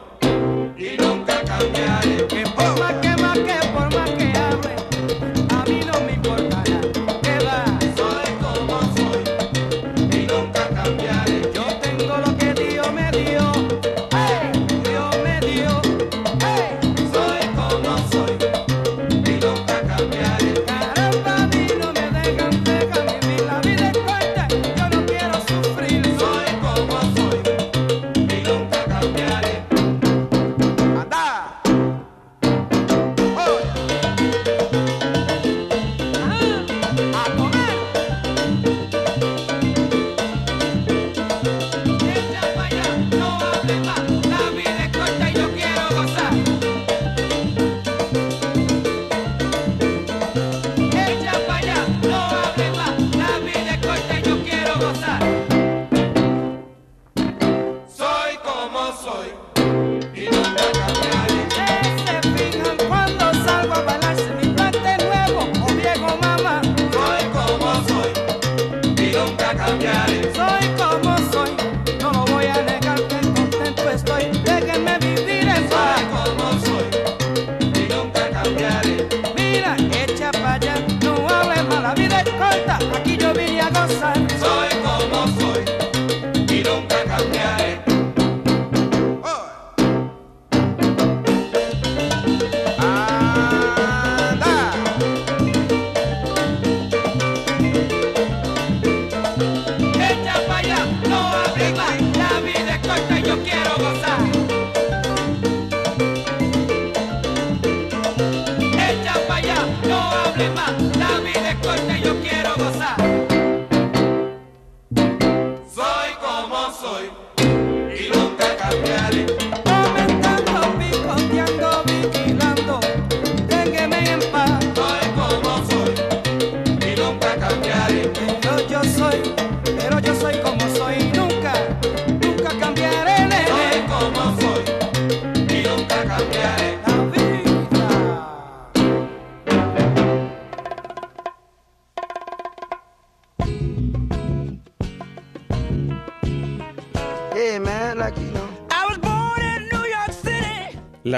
y 0.78 0.98
nunca 0.98 1.42
cambiaré. 1.46 2.28
Que 2.28 2.44
por 2.46 2.78
más 2.78 2.94
que 2.96 3.16
más 3.22 3.38
que 3.38 3.68
por 3.74 3.96
más 3.96 4.10
que 4.12 4.34
hable, 4.38 4.76
a 5.50 5.64
mí 5.64 5.80
no 5.86 6.02
me 6.02 6.12
importará. 6.12 6.82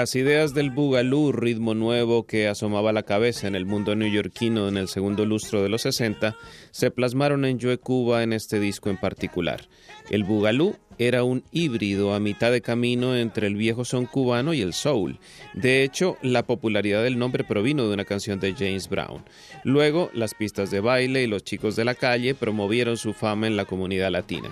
Las 0.08 0.16
ideas 0.16 0.54
del 0.54 0.70
boogaloo, 0.70 1.32
ritmo 1.32 1.74
nuevo 1.74 2.24
que 2.24 2.48
asomaba 2.48 2.94
la 2.94 3.02
cabeza 3.02 3.46
en 3.46 3.54
el 3.54 3.66
mundo 3.66 3.94
neoyorquino 3.94 4.66
en 4.66 4.78
el 4.78 4.88
segundo 4.88 5.26
lustro 5.26 5.62
de 5.62 5.68
los 5.68 5.82
60, 5.82 6.34
se 6.70 6.90
plasmaron 6.90 7.44
en 7.44 7.60
Joe 7.60 7.76
Cuba 7.76 8.22
en 8.22 8.32
este 8.32 8.58
disco 8.58 8.88
en 8.88 8.96
particular. 8.96 9.68
El 10.08 10.24
boogaloo 10.24 10.76
era 10.96 11.24
un 11.24 11.44
híbrido 11.52 12.14
a 12.14 12.20
mitad 12.20 12.50
de 12.50 12.62
camino 12.62 13.16
entre 13.16 13.48
el 13.48 13.56
viejo 13.56 13.84
son 13.84 14.06
cubano 14.06 14.54
y 14.54 14.62
el 14.62 14.72
soul. 14.72 15.18
De 15.52 15.82
hecho, 15.82 16.16
la 16.22 16.42
popularidad 16.42 17.02
del 17.02 17.18
nombre 17.18 17.44
provino 17.44 17.86
de 17.86 17.92
una 17.92 18.06
canción 18.06 18.40
de 18.40 18.54
James 18.54 18.88
Brown. 18.88 19.22
Luego, 19.62 20.08
las 20.14 20.32
pistas 20.32 20.70
de 20.70 20.80
baile 20.80 21.24
y 21.24 21.26
los 21.26 21.44
chicos 21.44 21.76
de 21.76 21.84
la 21.84 21.94
calle 21.94 22.34
promovieron 22.34 22.96
su 22.96 23.12
fama 23.12 23.46
en 23.46 23.58
la 23.58 23.66
comunidad 23.66 24.10
latina. 24.10 24.48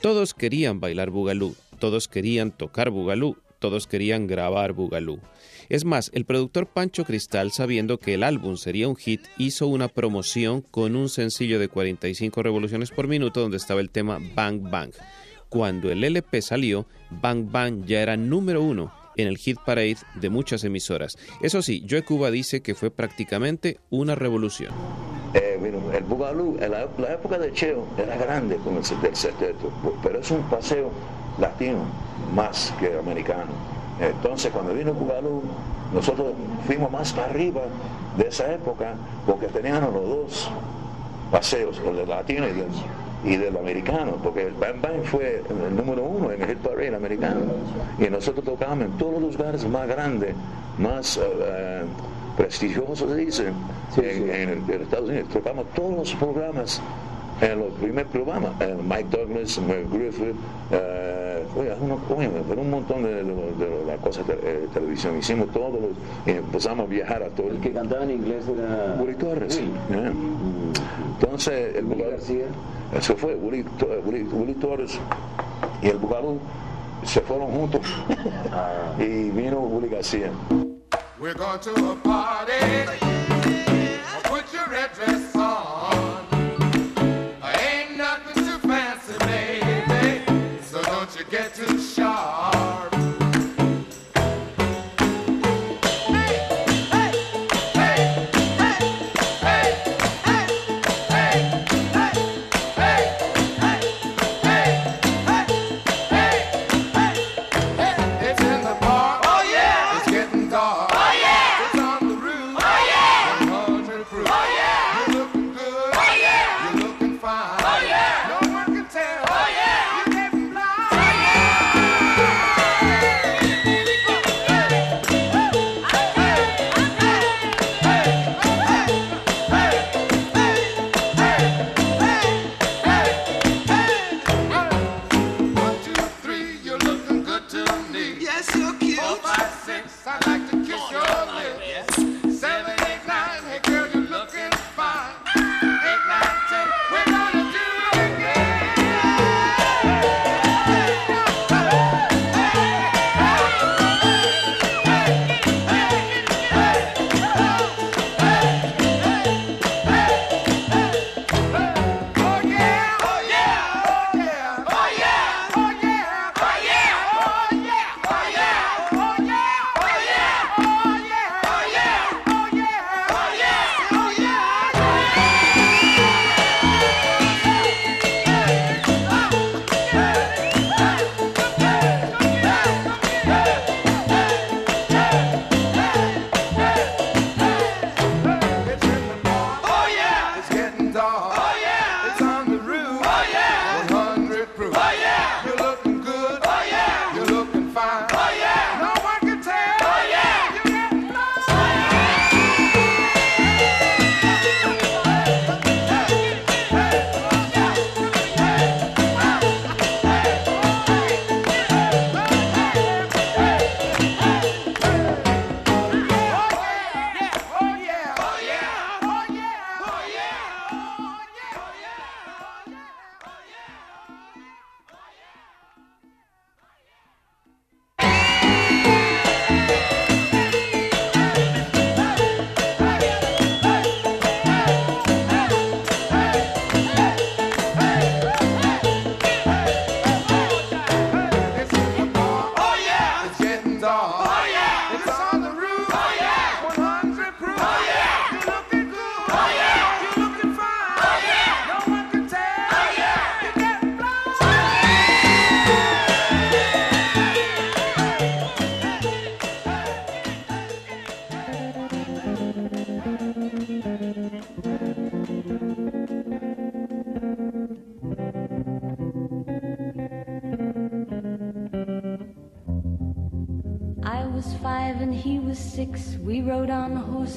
Todos 0.00 0.34
querían 0.34 0.78
bailar 0.78 1.10
boogaloo, 1.10 1.56
todos 1.80 2.06
querían 2.06 2.52
tocar 2.52 2.90
boogaloo, 2.90 3.36
todos 3.60 3.86
querían 3.86 4.26
grabar 4.26 4.72
boogaloo. 4.72 5.20
Es 5.68 5.84
más, 5.84 6.10
el 6.12 6.24
productor 6.24 6.66
Pancho 6.66 7.04
Cristal, 7.04 7.52
sabiendo 7.52 7.98
que 7.98 8.14
el 8.14 8.24
álbum 8.24 8.56
sería 8.56 8.88
un 8.88 8.96
hit, 8.96 9.20
hizo 9.38 9.68
una 9.68 9.86
promoción 9.86 10.62
con 10.62 10.96
un 10.96 11.08
sencillo 11.08 11.60
de 11.60 11.68
45 11.68 12.42
revoluciones 12.42 12.90
por 12.90 13.06
minuto 13.06 13.40
donde 13.40 13.58
estaba 13.58 13.80
el 13.80 13.90
tema 13.90 14.18
Bang 14.34 14.68
Bang. 14.68 14.90
Cuando 15.48 15.92
el 15.92 16.02
LP 16.02 16.42
salió, 16.42 16.86
Bang 17.10 17.50
Bang 17.52 17.84
ya 17.84 18.02
era 18.02 18.16
número 18.16 18.62
uno 18.62 18.92
en 19.16 19.28
el 19.28 19.38
hit 19.38 19.58
parade 19.64 19.98
de 20.14 20.30
muchas 20.30 20.64
emisoras. 20.64 21.16
Eso 21.40 21.62
sí, 21.62 21.86
Joe 21.88 22.02
Cuba 22.02 22.30
dice 22.30 22.62
que 22.62 22.74
fue 22.74 22.90
prácticamente 22.90 23.78
una 23.90 24.14
revolución. 24.14 24.72
Eh, 25.34 25.56
bueno, 25.60 25.92
el 25.92 26.02
Bugalú, 26.02 26.56
en 26.60 26.72
la, 26.72 26.82
época 26.82 27.38
de 27.38 27.52
Cheo 27.52 27.86
era 27.96 28.16
grande 28.16 28.56
con 28.56 28.76
el 28.76 28.84
sexteto, 28.84 29.72
pero 30.02 30.18
es 30.18 30.30
un 30.30 30.42
paseo 30.50 30.90
latino 31.38 31.78
más 32.34 32.72
que 32.78 32.98
americano. 32.98 33.52
Entonces, 34.00 34.50
cuando 34.52 34.72
vino 34.74 34.90
el 34.90 34.96
Bugalú, 34.96 35.42
nosotros 35.92 36.28
fuimos 36.66 36.90
más 36.90 37.12
para 37.12 37.26
arriba 37.28 37.62
de 38.16 38.28
esa 38.28 38.52
época 38.52 38.94
porque 39.26 39.46
teníamos 39.48 39.92
los 39.92 40.08
dos 40.08 40.50
paseos, 41.30 41.80
el 41.86 41.96
del 41.96 42.08
latino 42.08 42.46
y 42.48 42.52
del, 42.52 42.68
y 43.24 43.36
del 43.36 43.56
americano, 43.56 44.12
porque 44.22 44.46
el 44.46 44.54
Bang 44.54 44.80
Bang 44.80 45.02
fue 45.04 45.42
el 45.48 45.76
número 45.76 46.02
uno 46.04 46.30
en 46.32 46.40
el 46.42 46.48
hit 46.48 46.58
parade 46.58 46.94
americano. 46.94 47.40
Y 47.98 48.08
nosotros 48.08 48.44
tocábamos 48.44 48.86
en 48.86 48.92
todos 48.92 49.20
los 49.20 49.36
lugares 49.36 49.66
más 49.68 49.86
grandes, 49.86 50.34
más 50.78 51.18
eh, 51.22 51.82
prestigiosos, 52.36 53.10
se 53.10 53.16
dice, 53.16 53.52
en, 53.98 54.30
en 54.30 54.48
el- 54.48 54.70
en 54.74 54.82
Estados 54.82 55.08
Unidos. 55.10 55.28
Tocamos 55.30 55.66
todos 55.74 55.94
los 55.94 56.14
programas 56.14 56.80
en 57.40 57.58
los 57.58 57.72
primeros 57.74 58.10
programas, 58.12 58.52
eh, 58.60 58.76
Mike 58.82 59.06
Douglas, 59.10 59.58
Mel 59.60 59.86
Griffith, 59.90 60.34
eh, 60.70 61.42
oye, 61.56 61.72
uno, 61.80 61.98
oye, 62.16 62.30
pero 62.48 62.60
un 62.60 62.70
montón 62.70 63.02
de, 63.02 63.14
de, 63.14 63.24
de 63.24 63.84
las 63.86 63.98
cosas 64.00 64.26
de 64.26 64.34
eh, 64.42 64.68
televisión. 64.74 65.16
Hicimos 65.18 65.50
todos 65.52 65.72
los, 65.80 65.90
y 66.26 66.30
empezamos 66.38 66.86
a 66.86 66.88
viajar 66.90 67.22
a 67.22 67.28
todo. 67.30 67.48
El 67.50 67.60
que 67.60 67.72
cantaba 67.72 68.04
en 68.04 68.10
inglés 68.10 68.44
era 68.48 68.96
Willy 69.00 69.14
Torres. 69.14 69.58
Yeah. 69.90 70.12
Entonces, 71.20 71.76
el 71.76 71.84
Willy 71.86 72.02
García. 72.10 72.44
Eso 72.96 73.16
fue, 73.16 73.34
Willy, 73.36 73.62
To- 73.78 73.86
Willy- 74.04 74.24
Willy 74.32 74.54
Torres 74.54 74.98
y 75.82 75.88
el 75.88 75.96
Bugalú 75.98 76.38
se 77.04 77.20
fueron 77.20 77.50
juntos 77.52 77.80
y 78.98 79.30
vino 79.30 79.60
Willy 79.60 79.88
García. 79.88 80.30
We're 81.20 81.34
going 81.34 81.60
to 81.60 81.70
a 81.92 81.96
party. 82.02 82.52
Put 84.24 84.44
your 84.52 84.66
red 84.70 84.90
dress 84.94 85.34
on. 85.36 85.89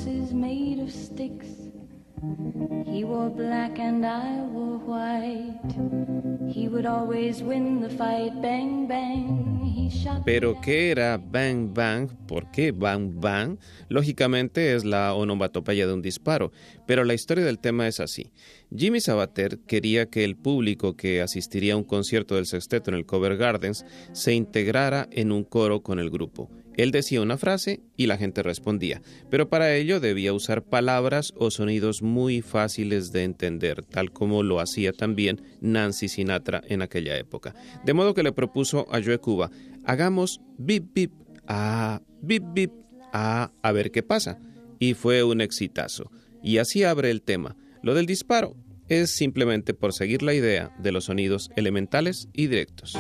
Made 0.06 0.80
of 0.82 0.92
sticks. 0.92 1.48
He 2.86 3.04
wore 3.04 3.30
black 3.30 3.80
and 3.80 4.06
I 4.06 4.42
wore 4.42 4.80
white. 4.80 5.60
He 6.50 6.68
would 6.68 6.86
always 6.86 7.42
win 7.42 7.82
the 7.82 7.90
fight. 7.90 8.42
Bang, 8.42 8.88
bang. 8.88 9.54
Pero 10.26 10.60
¿qué 10.62 10.92
era 10.92 11.18
Bang 11.18 11.74
Bang? 11.74 12.10
¿Por 12.28 12.52
qué 12.52 12.72
Bang 12.72 13.20
Bang? 13.20 13.58
Lógicamente 13.90 14.76
es 14.76 14.86
la 14.86 15.14
onomatopeya 15.14 15.88
de 15.88 15.94
un 15.94 16.02
disparo, 16.02 16.52
pero 16.86 17.04
la 17.04 17.14
historia 17.14 17.46
del 17.46 17.60
tema 17.60 17.88
es 17.88 18.00
así. 18.00 18.32
Jimmy 18.76 19.02
Sabater 19.02 19.60
quería 19.60 20.10
que 20.10 20.24
el 20.24 20.36
público 20.36 20.96
que 20.96 21.22
asistiría 21.22 21.74
a 21.74 21.78
un 21.78 21.84
concierto 21.84 22.36
del 22.36 22.46
sexteto 22.46 22.92
en 22.92 22.98
el 22.98 23.06
Cover 23.06 23.38
Gardens 23.38 23.86
se 24.14 24.34
integrara 24.34 25.08
en 25.12 25.32
un 25.32 25.44
coro 25.44 25.82
con 25.82 26.00
el 26.00 26.10
grupo. 26.10 26.50
Él 26.76 26.92
decía 26.92 27.22
una 27.22 27.38
frase 27.38 27.82
y 27.96 28.08
la 28.08 28.18
gente 28.18 28.44
respondía, 28.44 29.02
pero 29.30 29.50
para 29.50 29.76
ello 29.76 30.00
debía 30.00 30.34
usar 30.34 30.64
palabras 30.64 31.34
o 31.38 31.52
sonidos 31.52 32.02
muy 32.02 32.42
fáciles 32.42 33.12
de 33.12 33.24
entender, 33.24 33.84
tal 33.86 34.12
como 34.12 34.44
lo 34.44 34.60
hacía 34.60 34.92
también 34.92 35.42
Nancy 35.62 36.08
Sinatra 36.08 36.62
en 36.68 36.82
aquella 36.82 37.18
época. 37.18 37.56
De 37.86 37.94
modo 37.94 38.14
que 38.14 38.24
le 38.24 38.32
propuso 38.32 38.88
a 38.92 39.02
Joe 39.02 39.20
Cuba, 39.20 39.52
hagamos 39.86 40.42
bip 40.58 40.94
bip, 40.94 41.12
ah, 41.48 42.02
bip 42.22 42.44
bip, 42.54 42.72
ah, 43.12 43.52
a 43.62 43.72
ver 43.72 43.92
qué 43.92 44.04
pasa. 44.04 44.40
Y 44.80 44.96
fue 44.96 45.24
un 45.24 45.42
exitazo. 45.42 46.12
Y 46.42 46.58
así 46.58 46.84
abre 46.84 47.10
el 47.10 47.22
tema. 47.22 47.56
Lo 47.82 47.94
del 47.94 48.06
disparo 48.06 48.56
es 48.90 49.12
simplemente 49.12 49.74
por 49.74 49.94
seguir 49.94 50.24
la 50.24 50.34
idea 50.34 50.76
de 50.80 50.92
los 50.92 51.06
sonidos 51.06 51.50
elementales 51.56 52.28
y 52.34 52.48
directos. 52.48 52.98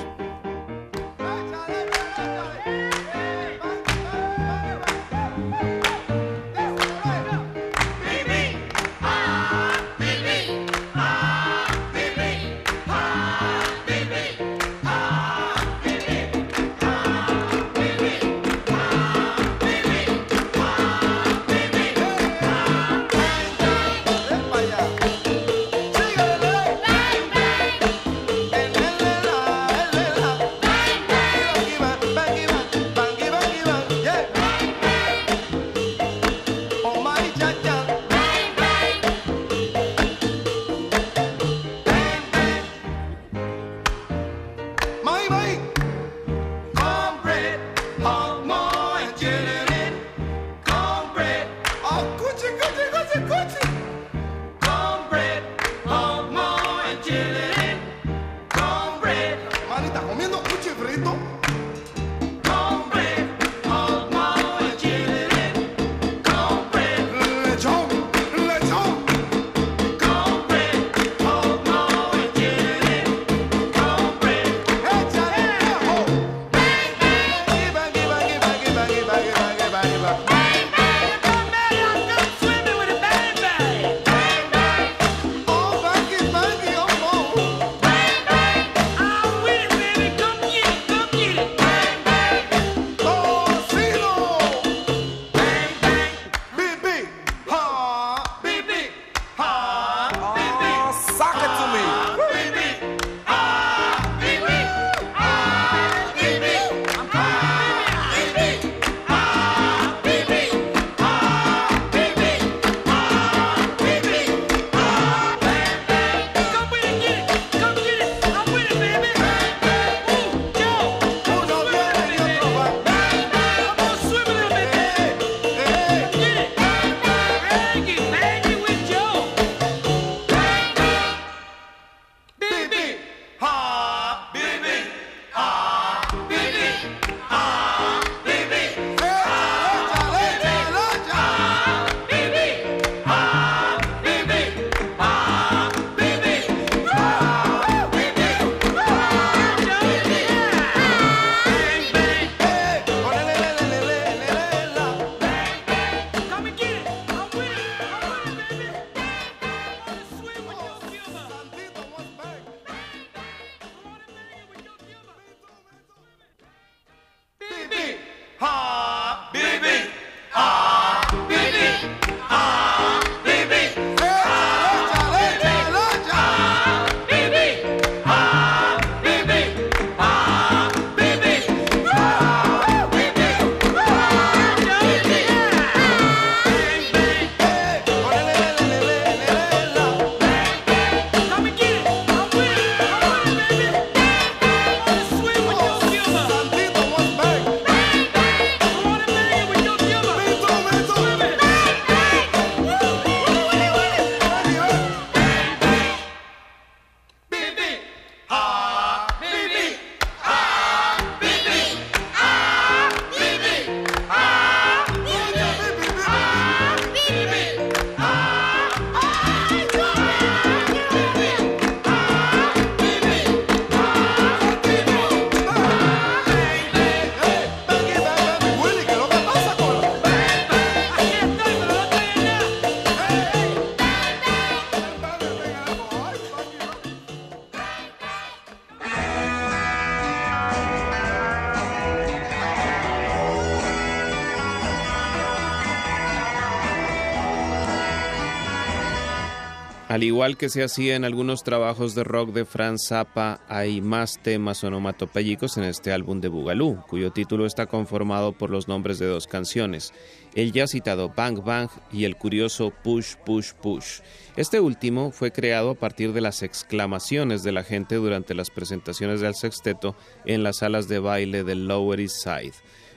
Que 250.24 250.47
se 250.47 250.63
hacía 250.63 250.95
en 250.95 251.03
algunos 251.03 251.43
trabajos 251.43 251.95
de 251.95 252.05
rock 252.05 252.30
de 252.30 252.45
Franz 252.45 252.88
Zappa, 252.88 253.41
hay 253.49 253.82
más 253.82 254.24
temas 254.24 254.63
onomatopéyicos 254.63 255.57
en 255.57 255.65
este 255.65 255.91
álbum 255.91 256.21
de 256.21 256.30
Boogaloo, 256.30 256.82
cuyo 256.88 257.11
título 257.11 257.45
está 257.45 257.65
conformado 257.65 258.32
por 258.32 258.49
los 258.49 258.69
nombres 258.69 258.99
de 258.99 259.05
dos 259.05 259.28
canciones, 259.28 259.91
el 260.34 260.53
ya 260.53 260.65
citado 260.67 261.09
Bang 261.09 261.43
Bang 261.43 261.69
y 261.91 262.05
el 262.05 262.15
curioso 262.15 262.71
Push 262.71 263.15
Push 263.26 263.51
Push. 263.61 263.99
Este 264.38 264.61
último 264.61 265.11
fue 265.11 265.34
creado 265.34 265.71
a 265.71 265.76
partir 265.76 266.13
de 266.13 266.21
las 266.21 266.41
exclamaciones 266.41 267.43
de 267.43 267.51
la 267.51 267.63
gente 267.63 267.95
durante 267.95 268.34
las 268.34 268.49
presentaciones 268.49 269.19
del 269.19 269.36
sexteto 269.36 269.93
en 270.24 270.41
las 270.41 270.59
salas 270.59 270.88
de 270.88 270.99
baile 270.99 271.43
del 271.43 271.67
Lower 271.67 271.99
East 271.99 272.24
Side. 272.24 272.53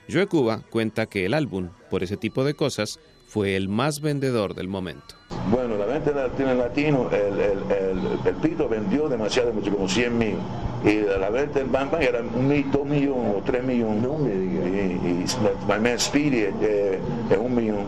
Joe 0.08 0.28
Cuba 0.28 0.62
cuenta 0.70 1.06
que 1.06 1.26
el 1.26 1.34
álbum, 1.34 1.70
por 1.90 2.04
ese 2.04 2.16
tipo 2.16 2.44
de 2.44 2.54
cosas, 2.54 3.00
fue 3.36 3.54
el 3.54 3.68
más 3.68 4.00
vendedor 4.00 4.54
del 4.54 4.66
momento. 4.66 5.14
Bueno, 5.50 5.76
la 5.76 5.84
venta 5.84 6.10
latino 6.12 6.54
latino, 6.54 7.10
el, 7.12 7.38
el, 7.38 7.58
el, 7.70 7.98
el, 8.24 8.34
Pito 8.36 8.66
vendió 8.66 9.10
demasiado 9.10 9.52
mucho, 9.52 9.70
como 9.72 9.86
100 9.90 10.16
mil. 10.16 10.36
Y 10.82 11.00
la 11.02 11.28
venta 11.28 11.60
en 11.60 11.70
Bang 11.70 11.90
Bang 11.90 12.00
era 12.02 12.22
un 12.22 12.48
mil, 12.48 12.70
dos 12.70 12.86
millones 12.86 13.34
o 13.36 13.42
tres 13.44 13.62
millones. 13.62 14.02
No 14.02 14.16
me 14.16 14.30
digas. 14.30 14.66
Y, 14.66 15.08
y 15.08 15.24
My 15.68 15.78
Man 15.78 15.98
Speedy 15.98 16.38
es, 16.44 16.54
eh, 16.62 16.98
es 17.28 17.36
un 17.36 17.54
millón. 17.54 17.84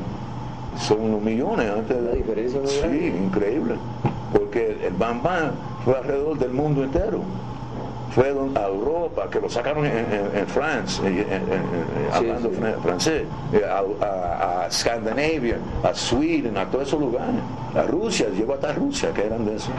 Son 0.86 1.00
unos 1.00 1.22
millones 1.22 1.70
antes 1.70 1.96
de... 1.96 2.02
La 2.02 2.14
diferencia 2.14 2.60
Sí, 2.66 3.06
increíble. 3.06 3.76
Porque 4.34 4.76
el 4.86 4.92
Bang 4.92 5.22
Bang 5.22 5.52
fue 5.82 5.96
alrededor 5.96 6.38
del 6.38 6.50
mundo 6.50 6.84
entero 6.84 7.22
fue 8.18 8.34
a 8.56 8.66
Europa, 8.66 9.28
que 9.30 9.40
lo 9.40 9.48
sacaron 9.48 9.86
en, 9.86 9.92
en, 10.12 10.38
en 10.38 10.46
Francia, 10.48 11.06
en, 11.06 11.42
hablando 12.12 12.50
sí. 12.50 12.56
francés, 12.82 13.22
eh, 13.52 13.62
a, 13.64 14.04
a, 14.04 14.62
a 14.62 14.66
Escandinavia, 14.66 15.58
a 15.84 15.94
Sweden, 15.94 16.56
a 16.56 16.64
todos 16.66 16.88
esos 16.88 17.00
lugares, 17.00 17.40
a 17.76 17.82
Rusia, 17.82 18.26
llegó 18.30 18.54
hasta 18.54 18.72
Rusia, 18.72 19.12
que 19.14 19.24
eran 19.24 19.44
de 19.46 19.54
eso. 19.54 19.70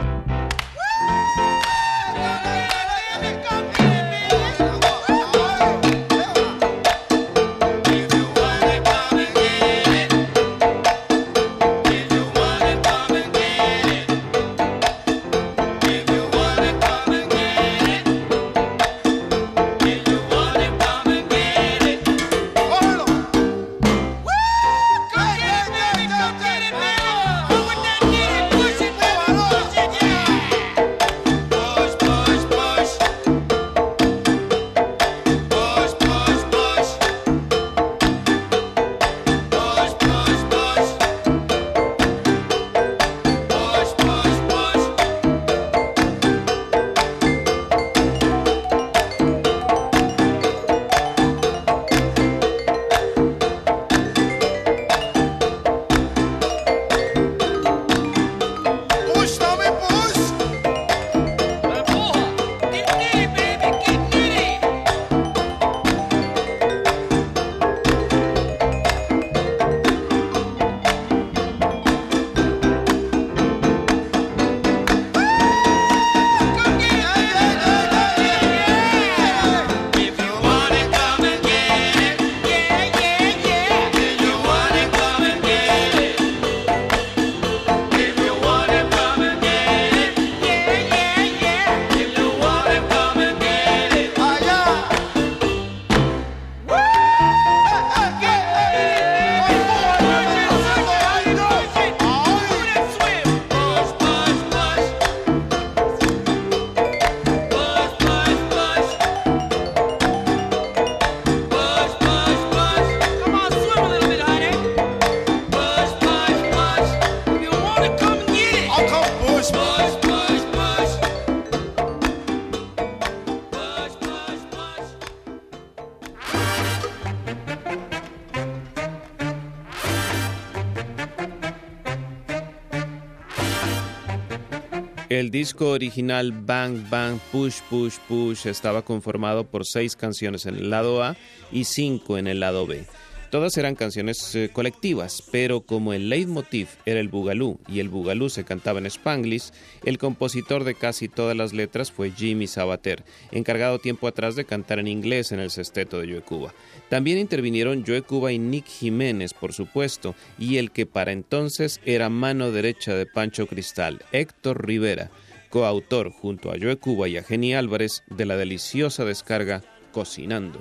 El 135.10 135.32
disco 135.32 135.72
original 135.72 136.32
Bang 136.32 136.88
Bang 136.88 137.18
Push 137.32 137.62
Push 137.68 137.98
Push 138.08 138.46
estaba 138.46 138.84
conformado 138.84 139.44
por 139.44 139.66
seis 139.66 139.96
canciones 139.96 140.46
en 140.46 140.56
el 140.56 140.70
lado 140.70 141.02
A 141.02 141.18
y 141.52 141.64
cinco 141.64 142.20
en 142.20 142.28
el 142.28 142.40
lado 142.40 142.68
B. 142.68 142.86
Todas 143.30 143.56
eran 143.58 143.76
canciones 143.76 144.34
eh, 144.34 144.50
colectivas, 144.52 145.24
pero 145.32 145.62
como 145.62 145.94
el 145.94 146.10
leitmotiv 146.10 146.68
era 146.88 147.00
el 147.00 147.10
bugalú 147.10 147.60
y 147.68 147.80
el 147.80 147.88
bugalú 147.88 148.30
se 148.30 148.44
cantaba 148.44 148.80
en 148.80 148.88
spanglish, 148.88 149.52
el 149.84 150.00
compositor 150.00 150.64
de 150.64 150.74
casi 150.74 151.10
todas 151.10 151.38
las 151.38 151.54
letras 151.54 151.92
fue 151.92 152.10
Jimmy 152.10 152.48
Sabater, 152.48 153.04
encargado 153.32 153.78
tiempo 153.78 154.08
atrás 154.08 154.36
de 154.36 154.46
cantar 154.46 154.80
en 154.80 154.88
inglés 154.88 155.32
en 155.32 155.40
el 155.40 155.52
sexteto 155.52 156.00
de 156.00 156.12
Joe 156.12 156.22
Cuba. 156.22 156.56
También 156.90 157.20
intervinieron 157.20 157.84
Joe 157.86 158.02
Cuba 158.02 158.32
y 158.32 158.40
Nick 158.40 158.66
Jiménez, 158.66 159.36
por 159.36 159.54
supuesto, 159.54 160.16
y 160.40 160.58
el 160.58 160.72
que 160.72 160.88
para 160.88 161.12
entonces 161.12 161.82
era 161.86 162.10
mano 162.10 162.52
derecha 162.52 162.96
de 162.96 163.06
Pancho 163.06 163.46
Cristal, 163.46 164.02
Héctor 164.12 164.66
Rivera, 164.66 165.12
coautor 165.52 166.12
junto 166.12 166.52
a 166.52 166.56
Joe 166.60 166.78
Cuba 166.78 167.08
y 167.08 167.18
a 167.18 167.24
Jenny 167.24 167.54
Álvarez 167.54 168.04
de 168.08 168.26
la 168.26 168.38
deliciosa 168.38 169.06
descarga 169.06 169.62
Cocinando. 169.92 170.60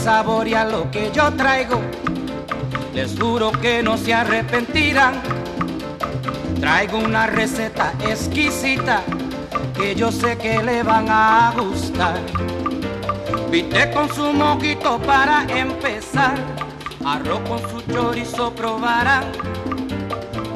Saborear 0.00 0.70
lo 0.70 0.90
que 0.90 1.10
yo 1.12 1.30
traigo, 1.34 1.80
les 2.94 3.18
juro 3.18 3.52
que 3.52 3.82
no 3.82 3.98
se 3.98 4.14
arrepentirán. 4.14 5.20
Traigo 6.58 6.98
una 6.98 7.26
receta 7.26 7.92
exquisita 8.08 9.02
que 9.76 9.94
yo 9.94 10.10
sé 10.10 10.38
que 10.38 10.62
le 10.62 10.82
van 10.82 11.06
a 11.08 11.52
gustar. 11.56 12.18
Viste 13.50 13.90
con 13.90 14.08
su 14.14 14.32
moquito 14.32 14.98
para 15.00 15.44
empezar, 15.48 16.34
arroz 17.04 17.40
con 17.40 17.58
su 17.70 17.92
chorizo 17.92 18.54
probarán, 18.54 19.24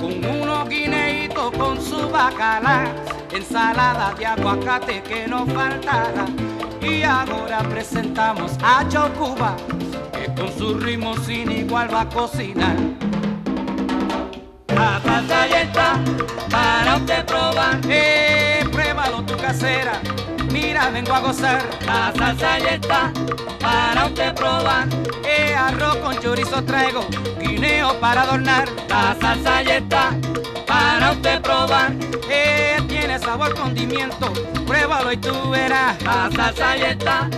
con 0.01 0.25
unos 0.25 0.69
guineitos 0.69 1.51
con 1.59 1.81
su 1.83 2.09
bacalá, 2.09 2.87
ensalada 3.33 4.15
de 4.15 4.27
aguacate 4.27 5.03
que 5.03 5.27
no 5.27 5.45
faltará. 5.47 6.27
Y 6.85 7.03
ahora 7.03 7.61
presentamos 7.71 8.53
a 8.63 8.87
Chocuba, 8.89 9.57
que 10.13 10.27
con 10.35 10.53
su 10.59 10.79
ritmo 10.79 11.17
sin 11.17 11.51
igual 11.51 11.93
va 11.93 12.03
a 12.03 12.09
cocinar. 12.09 12.77
La 14.69 15.01
salsa 15.03 15.47
ya 15.47 15.63
está 15.63 15.95
para 16.51 16.97
usted 16.97 17.25
probar. 17.25 17.81
Eh, 17.89 18.65
pruébalo 18.71 19.23
tu 19.25 19.35
casera. 19.37 20.01
Mira, 20.53 20.91
vengo 20.91 21.15
a 21.15 21.21
gozar. 21.21 21.63
La 21.87 22.13
salsa 22.17 22.59
ya 22.59 22.75
está 22.75 23.13
para 23.61 24.07
usted 24.07 24.35
probar. 24.35 24.87
Eh, 25.25 25.55
arroz 25.55 25.97
con 25.97 26.19
chorizo 26.19 26.63
traigo, 26.65 27.07
guineo 27.41 27.99
para 27.99 28.23
adornar. 28.23 28.69
La 28.89 29.17
salsa 29.21 29.63
ya 29.63 29.79
está 29.79 30.11
para 30.67 31.13
usted 31.13 31.41
probar. 31.41 31.93
Eh, 32.29 32.64
sabor 33.25 33.55
condimiento, 33.55 34.33
pruébalo 34.67 35.13
y 35.13 35.17
tú 35.17 35.51
verás. 35.51 36.01
La 36.03 36.31
salsa 36.31 36.77
ya 36.77 36.91
está 36.91 37.29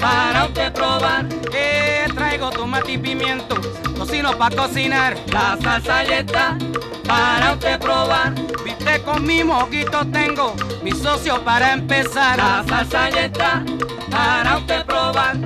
para 0.00 0.46
usted 0.46 0.72
probar. 0.72 1.26
Eh, 1.52 2.06
traigo 2.14 2.50
tomate 2.50 2.92
y 2.92 2.98
pimiento, 2.98 3.54
tocino 3.96 4.36
para 4.36 4.56
cocinar. 4.56 5.16
La 5.32 5.56
salsa 5.62 6.04
ya 6.04 6.18
está 6.18 6.58
para 7.06 7.52
usted 7.52 7.78
probar. 7.78 8.34
Viste 8.64 9.02
con 9.02 9.24
mi 9.24 9.44
moquito 9.44 10.04
tengo 10.12 10.54
mi 10.82 10.90
socio 10.90 11.42
para 11.44 11.72
empezar. 11.72 12.38
La 12.38 12.64
salsa 12.68 13.10
ya 13.10 13.26
está 13.26 13.64
para 14.10 14.58
usted 14.58 14.84
probar. 14.84 15.36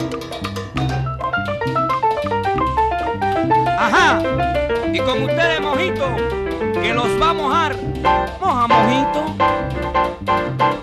Ajá, 3.78 4.22
y 4.92 4.98
con 5.00 5.22
ustedes 5.22 5.60
mojito, 5.60 6.16
que 6.82 6.94
los 6.94 7.20
va 7.20 7.30
a 7.30 7.34
mojar. 7.34 7.76
Moja 8.40 8.68
mojito. 8.68 10.79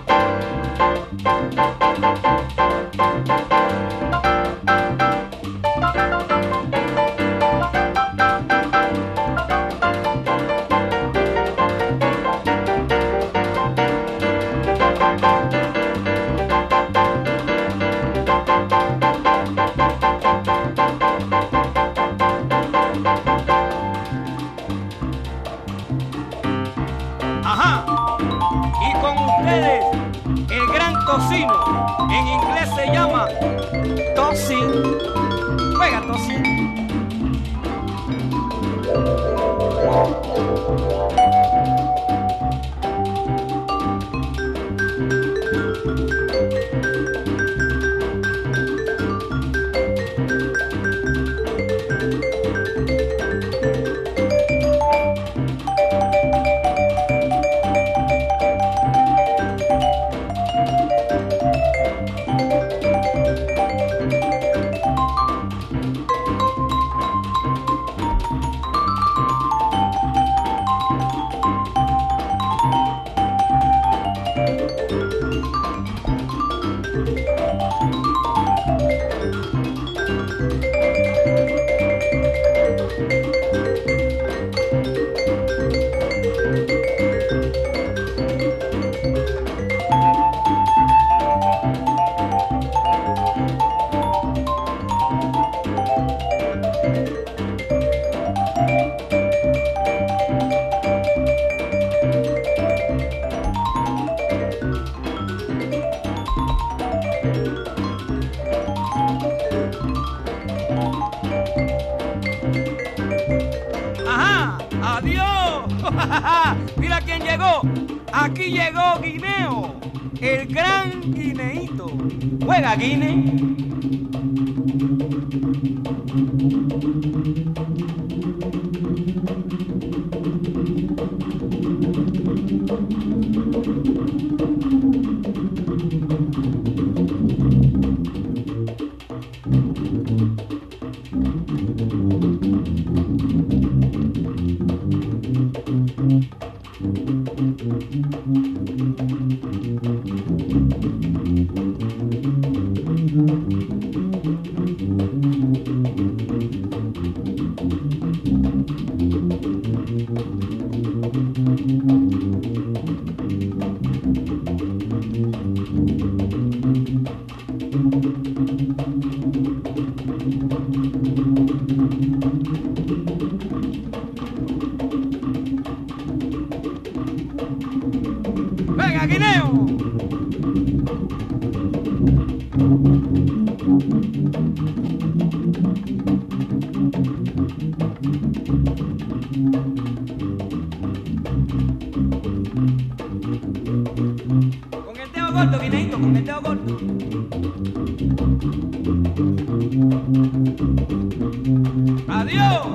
¡Adiós! 202.07 202.67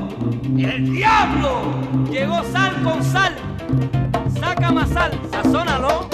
¡El 0.59 0.93
diablo! 0.93 1.63
Llegó 2.11 2.43
sal 2.53 2.83
con 2.83 3.05
sal. 3.05 3.37
Saca 4.41 4.73
más 4.73 4.89
sal, 4.89 5.13
sazónalo. 5.31 6.12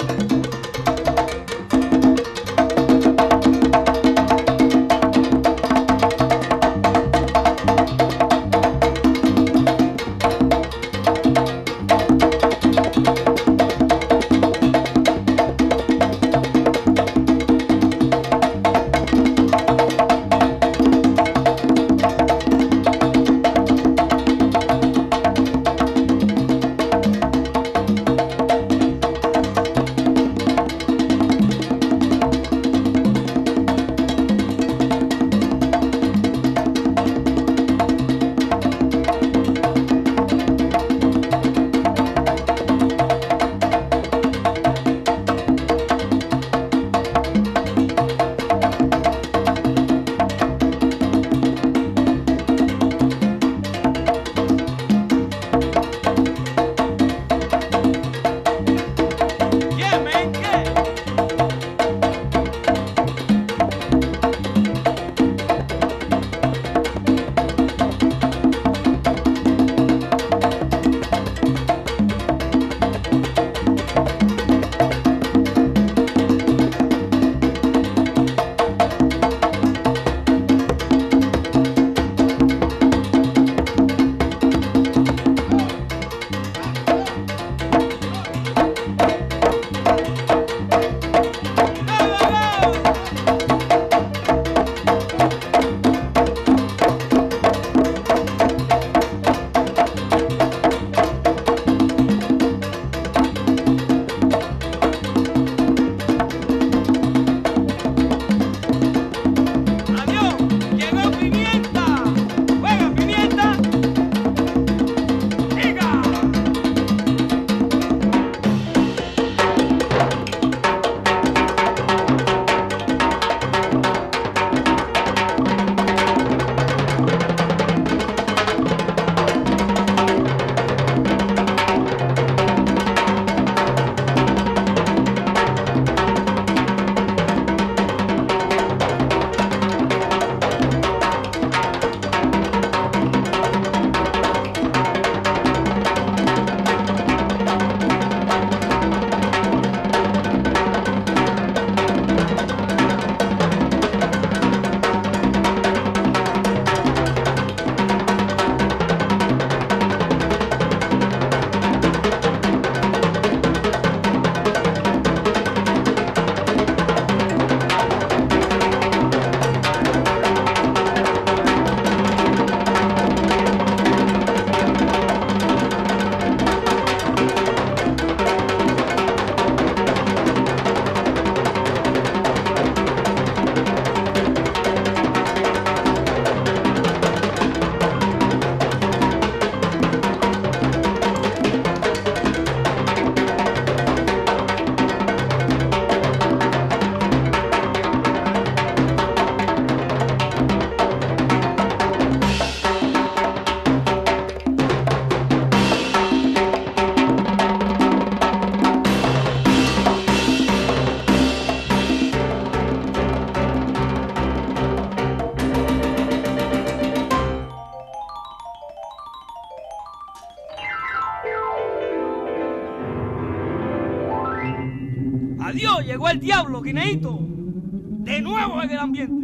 Fue 225.97 226.11
el 226.11 226.19
diablo, 226.19 226.61
Guineito. 226.61 227.17
De 227.19 228.21
nuevo 228.21 228.61
en 228.61 228.71
el 228.71 228.77
ambiente. 228.77 229.19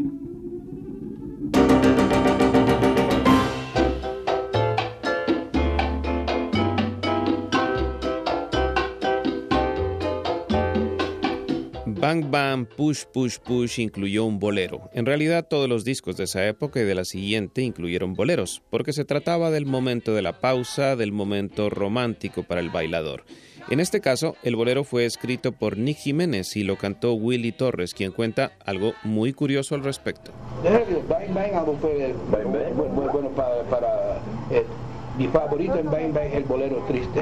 Bang 12.05 12.29
Bang 12.29 12.67
Push 12.67 13.05
Push 13.11 13.39
Push 13.39 13.79
incluyó 13.79 14.25
un 14.25 14.37
bolero. 14.37 14.91
En 14.93 15.07
realidad 15.07 15.47
todos 15.49 15.67
los 15.67 15.83
discos 15.83 16.15
de 16.17 16.25
esa 16.25 16.47
época 16.47 16.79
y 16.79 16.83
de 16.83 16.93
la 16.93 17.03
siguiente 17.03 17.63
incluyeron 17.63 18.13
boleros, 18.13 18.61
porque 18.69 18.93
se 18.93 19.05
trataba 19.05 19.49
del 19.49 19.65
momento 19.65 20.13
de 20.13 20.21
la 20.21 20.39
pausa, 20.39 20.95
del 20.95 21.11
momento 21.11 21.71
romántico 21.71 22.43
para 22.43 22.61
el 22.61 22.69
bailador. 22.69 23.25
En 23.67 23.79
este 23.79 23.99
caso, 23.99 24.35
el 24.43 24.55
bolero 24.55 24.83
fue 24.83 25.05
escrito 25.05 25.51
por 25.51 25.75
Nick 25.75 25.97
Jiménez 25.97 26.55
y 26.55 26.63
lo 26.63 26.77
cantó 26.77 27.13
Willy 27.13 27.51
Torres, 27.51 27.95
quien 27.95 28.11
cuenta 28.11 28.51
algo 28.63 28.93
muy 29.03 29.33
curioso 29.33 29.73
al 29.73 29.83
respecto. 29.83 30.31
Bang 31.09 31.33
Bang 31.33 31.53
algo 31.55 31.75
fue 31.81 32.13
muy 32.93 33.07
bueno 33.07 33.29
para, 33.29 33.63
para 33.63 34.19
eh, 34.51 34.63
mi 35.17 35.27
favorito 35.29 35.79
en 35.79 35.85
Bang 35.87 36.13
Bang 36.13 36.27
es 36.27 36.35
el 36.35 36.43
bolero 36.43 36.77
triste. 36.87 37.21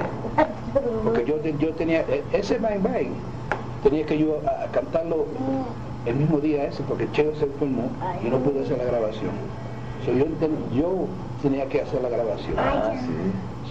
Porque 1.05 1.25
yo, 1.25 1.41
yo 1.59 1.69
tenía 1.75 2.01
eh, 2.01 2.21
ese 2.33 2.57
Bang 2.57 2.83
Bang 2.83 3.07
tenía 3.81 4.05
que 4.05 4.17
yo 4.17 4.41
a, 4.45 4.69
cantarlo 4.71 5.27
el 6.05 6.15
mismo 6.15 6.39
día 6.39 6.65
ese 6.65 6.83
porque 6.83 7.09
Cheo 7.13 7.33
se 7.37 7.45
enfermó 7.45 7.89
y 8.21 8.27
no 8.29 8.39
pude 8.39 8.63
hacer 8.63 8.77
la 8.77 8.83
grabación. 8.83 9.31
So, 10.05 10.11
yo, 10.11 10.25
yo, 10.75 11.07
tenía 11.41 11.65
que 11.67 11.81
hacer 11.81 12.01
la 12.01 12.09
grabación. 12.09 12.57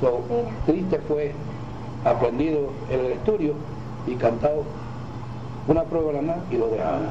So, 0.01 0.23
triste 0.65 0.99
fue 1.07 1.33
aprendido 2.05 2.71
en 2.91 3.01
el 3.01 3.13
estudio 3.13 3.55
y 4.07 4.15
cantado 4.15 4.65
una 5.69 5.85
prueba 5.85 6.21
nada 6.21 6.43
y 6.51 6.57
lo 6.57 6.69
dejamos. 6.69 7.09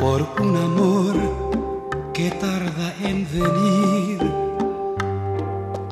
Por 0.00 0.26
un 0.40 0.56
amor 0.56 1.14
que 2.14 2.30
tarda 2.30 2.94
en 3.04 3.26
venir, 3.30 4.18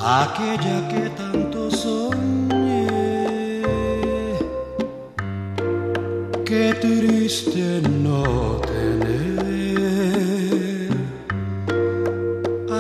aquella 0.00 0.88
que 0.88 1.10
tanto 1.10 1.70
soñé. 1.70 2.86
Qué 6.46 6.72
triste 6.80 7.82
no 8.02 8.62
tener 8.72 10.88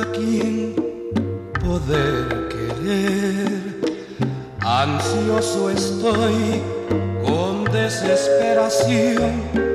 a 0.00 0.02
quien 0.16 0.74
poder 1.62 2.48
querer. 2.48 3.60
Ansioso 4.60 5.68
estoy 5.68 6.62
con 7.22 7.64
desesperación 7.64 9.67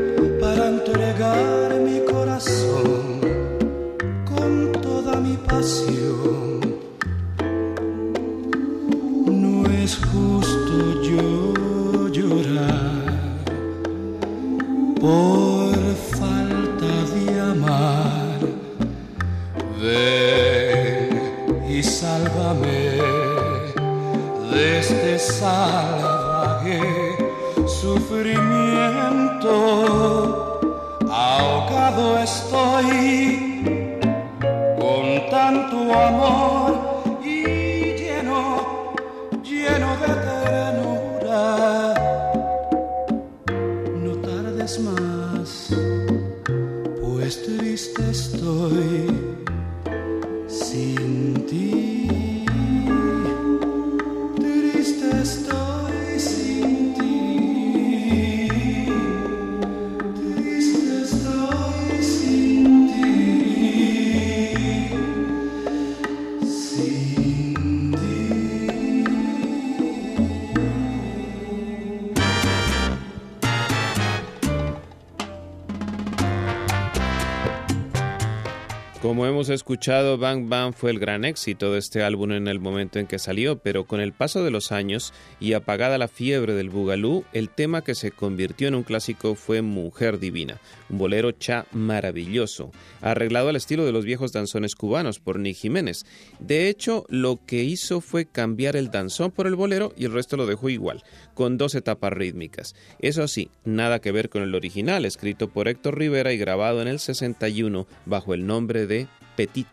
escuchado, 79.84 80.18
Bang 80.18 80.48
Bang 80.48 80.74
fue 80.74 80.92
el 80.92 81.00
gran 81.00 81.26
éxito 81.26 81.74
de 81.74 81.80
este 81.80 82.04
álbum 82.04 82.32
en 82.32 82.48
el 82.48 82.62
momento 82.62 83.00
en 83.00 83.06
que 83.06 83.20
salió, 83.20 83.58
pero 83.58 83.84
con 83.84 84.00
el 84.00 84.14
paso 84.14 84.42
de 84.42 84.50
los 84.50 84.72
años 84.72 85.14
y 85.42 85.52
apagada 85.52 85.98
la 85.98 86.08
fiebre 86.08 86.54
del 86.54 86.70
bugalú, 86.70 87.26
el 87.34 87.50
tema 87.50 87.84
que 87.84 87.94
se 87.94 88.12
convirtió 88.12 88.70
en 88.70 88.76
un 88.76 88.84
clásico 88.84 89.36
fue 89.36 89.62
Mujer 89.62 90.20
Divina, 90.20 90.62
un 90.90 91.00
bolero 91.00 91.34
cha 91.34 91.66
maravilloso, 91.74 92.72
arreglado 93.02 93.50
al 93.50 93.58
estilo 93.58 93.86
de 93.86 93.92
los 93.92 94.06
viejos 94.06 94.32
danzones 94.32 94.76
cubanos 94.76 95.20
por 95.20 95.38
Nick 95.38 95.58
Jiménez. 95.58 96.06
De 96.40 96.70
hecho, 96.70 97.06
lo 97.10 97.42
que 97.46 97.66
hizo 97.66 98.00
fue 98.00 98.26
cambiar 98.26 98.78
el 98.78 98.90
danzón 98.90 99.32
por 99.32 99.48
el 99.48 99.56
bolero 99.56 99.92
y 99.98 100.06
el 100.06 100.14
resto 100.14 100.38
lo 100.38 100.46
dejó 100.46 100.70
igual, 100.70 101.04
con 101.34 101.58
dos 101.58 101.76
etapas 101.76 102.14
rítmicas. 102.14 102.74
Eso 103.00 103.28
sí, 103.28 103.50
nada 103.66 104.00
que 104.00 104.14
ver 104.14 104.30
con 104.30 104.44
el 104.44 104.56
original, 104.56 105.04
escrito 105.04 105.50
por 105.50 105.68
Héctor 105.68 106.00
Rivera 106.00 106.32
y 106.32 106.38
grabado 106.38 106.82
en 106.82 106.88
el 106.88 107.00
61 107.00 107.86
bajo 108.06 108.34
el 108.34 108.48
nombre 108.48 108.88
de 108.88 109.10
Petit. 109.36 109.66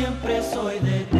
siempre 0.00 0.42
soy 0.42 0.78
de 0.78 1.00
ti. 1.10 1.19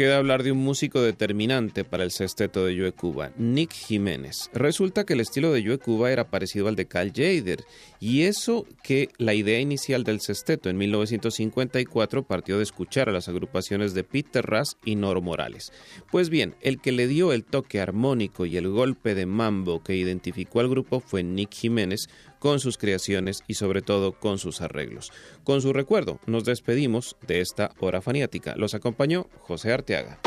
queda 0.00 0.16
hablar 0.16 0.42
de 0.42 0.50
un 0.50 0.56
músico 0.56 1.02
determinante 1.02 1.84
para 1.84 2.04
el 2.04 2.10
sexteto 2.10 2.64
de 2.64 2.74
Joe 2.74 2.92
Cuba, 2.92 3.32
Nick 3.36 3.74
Jiménez. 3.74 4.48
Resulta 4.54 5.04
que 5.04 5.12
el 5.12 5.20
estilo 5.20 5.52
de 5.52 5.62
Joe 5.62 5.76
Cuba 5.76 6.10
era 6.10 6.30
parecido 6.30 6.68
al 6.68 6.74
de 6.74 6.86
Carl 6.86 7.12
Jader, 7.14 7.62
y 7.98 8.22
eso 8.22 8.64
que 8.82 9.10
la 9.18 9.34
idea 9.34 9.60
inicial 9.60 10.02
del 10.02 10.22
sexteto 10.22 10.70
en 10.70 10.78
1954 10.78 12.22
partió 12.22 12.56
de 12.56 12.62
escuchar 12.62 13.10
a 13.10 13.12
las 13.12 13.28
agrupaciones 13.28 13.92
de 13.92 14.02
Peter 14.02 14.42
Ras 14.42 14.78
y 14.86 14.94
Nor 14.96 15.20
Morales. 15.20 15.70
Pues 16.10 16.30
bien, 16.30 16.54
el 16.62 16.80
que 16.80 16.92
le 16.92 17.06
dio 17.06 17.34
el 17.34 17.44
toque 17.44 17.78
armónico 17.78 18.46
y 18.46 18.56
el 18.56 18.68
golpe 18.68 19.14
de 19.14 19.26
mambo 19.26 19.82
que 19.82 19.96
identificó 19.96 20.60
al 20.60 20.70
grupo 20.70 21.00
fue 21.00 21.22
Nick 21.22 21.52
Jiménez, 21.52 22.08
con 22.40 22.58
sus 22.58 22.76
creaciones 22.76 23.44
y 23.46 23.54
sobre 23.54 23.82
todo 23.82 24.12
con 24.12 24.38
sus 24.38 24.60
arreglos. 24.60 25.12
Con 25.44 25.62
su 25.62 25.72
recuerdo 25.72 26.18
nos 26.26 26.44
despedimos 26.44 27.16
de 27.28 27.40
esta 27.40 27.70
hora 27.78 28.02
faniática. 28.02 28.56
Los 28.56 28.74
acompañó 28.74 29.28
José 29.42 29.72
Arteaga. 29.72 30.18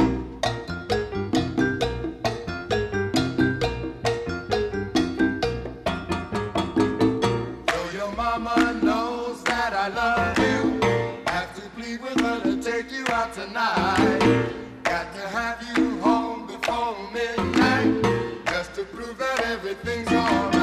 everything's 19.76 20.08
alright. 20.10 20.63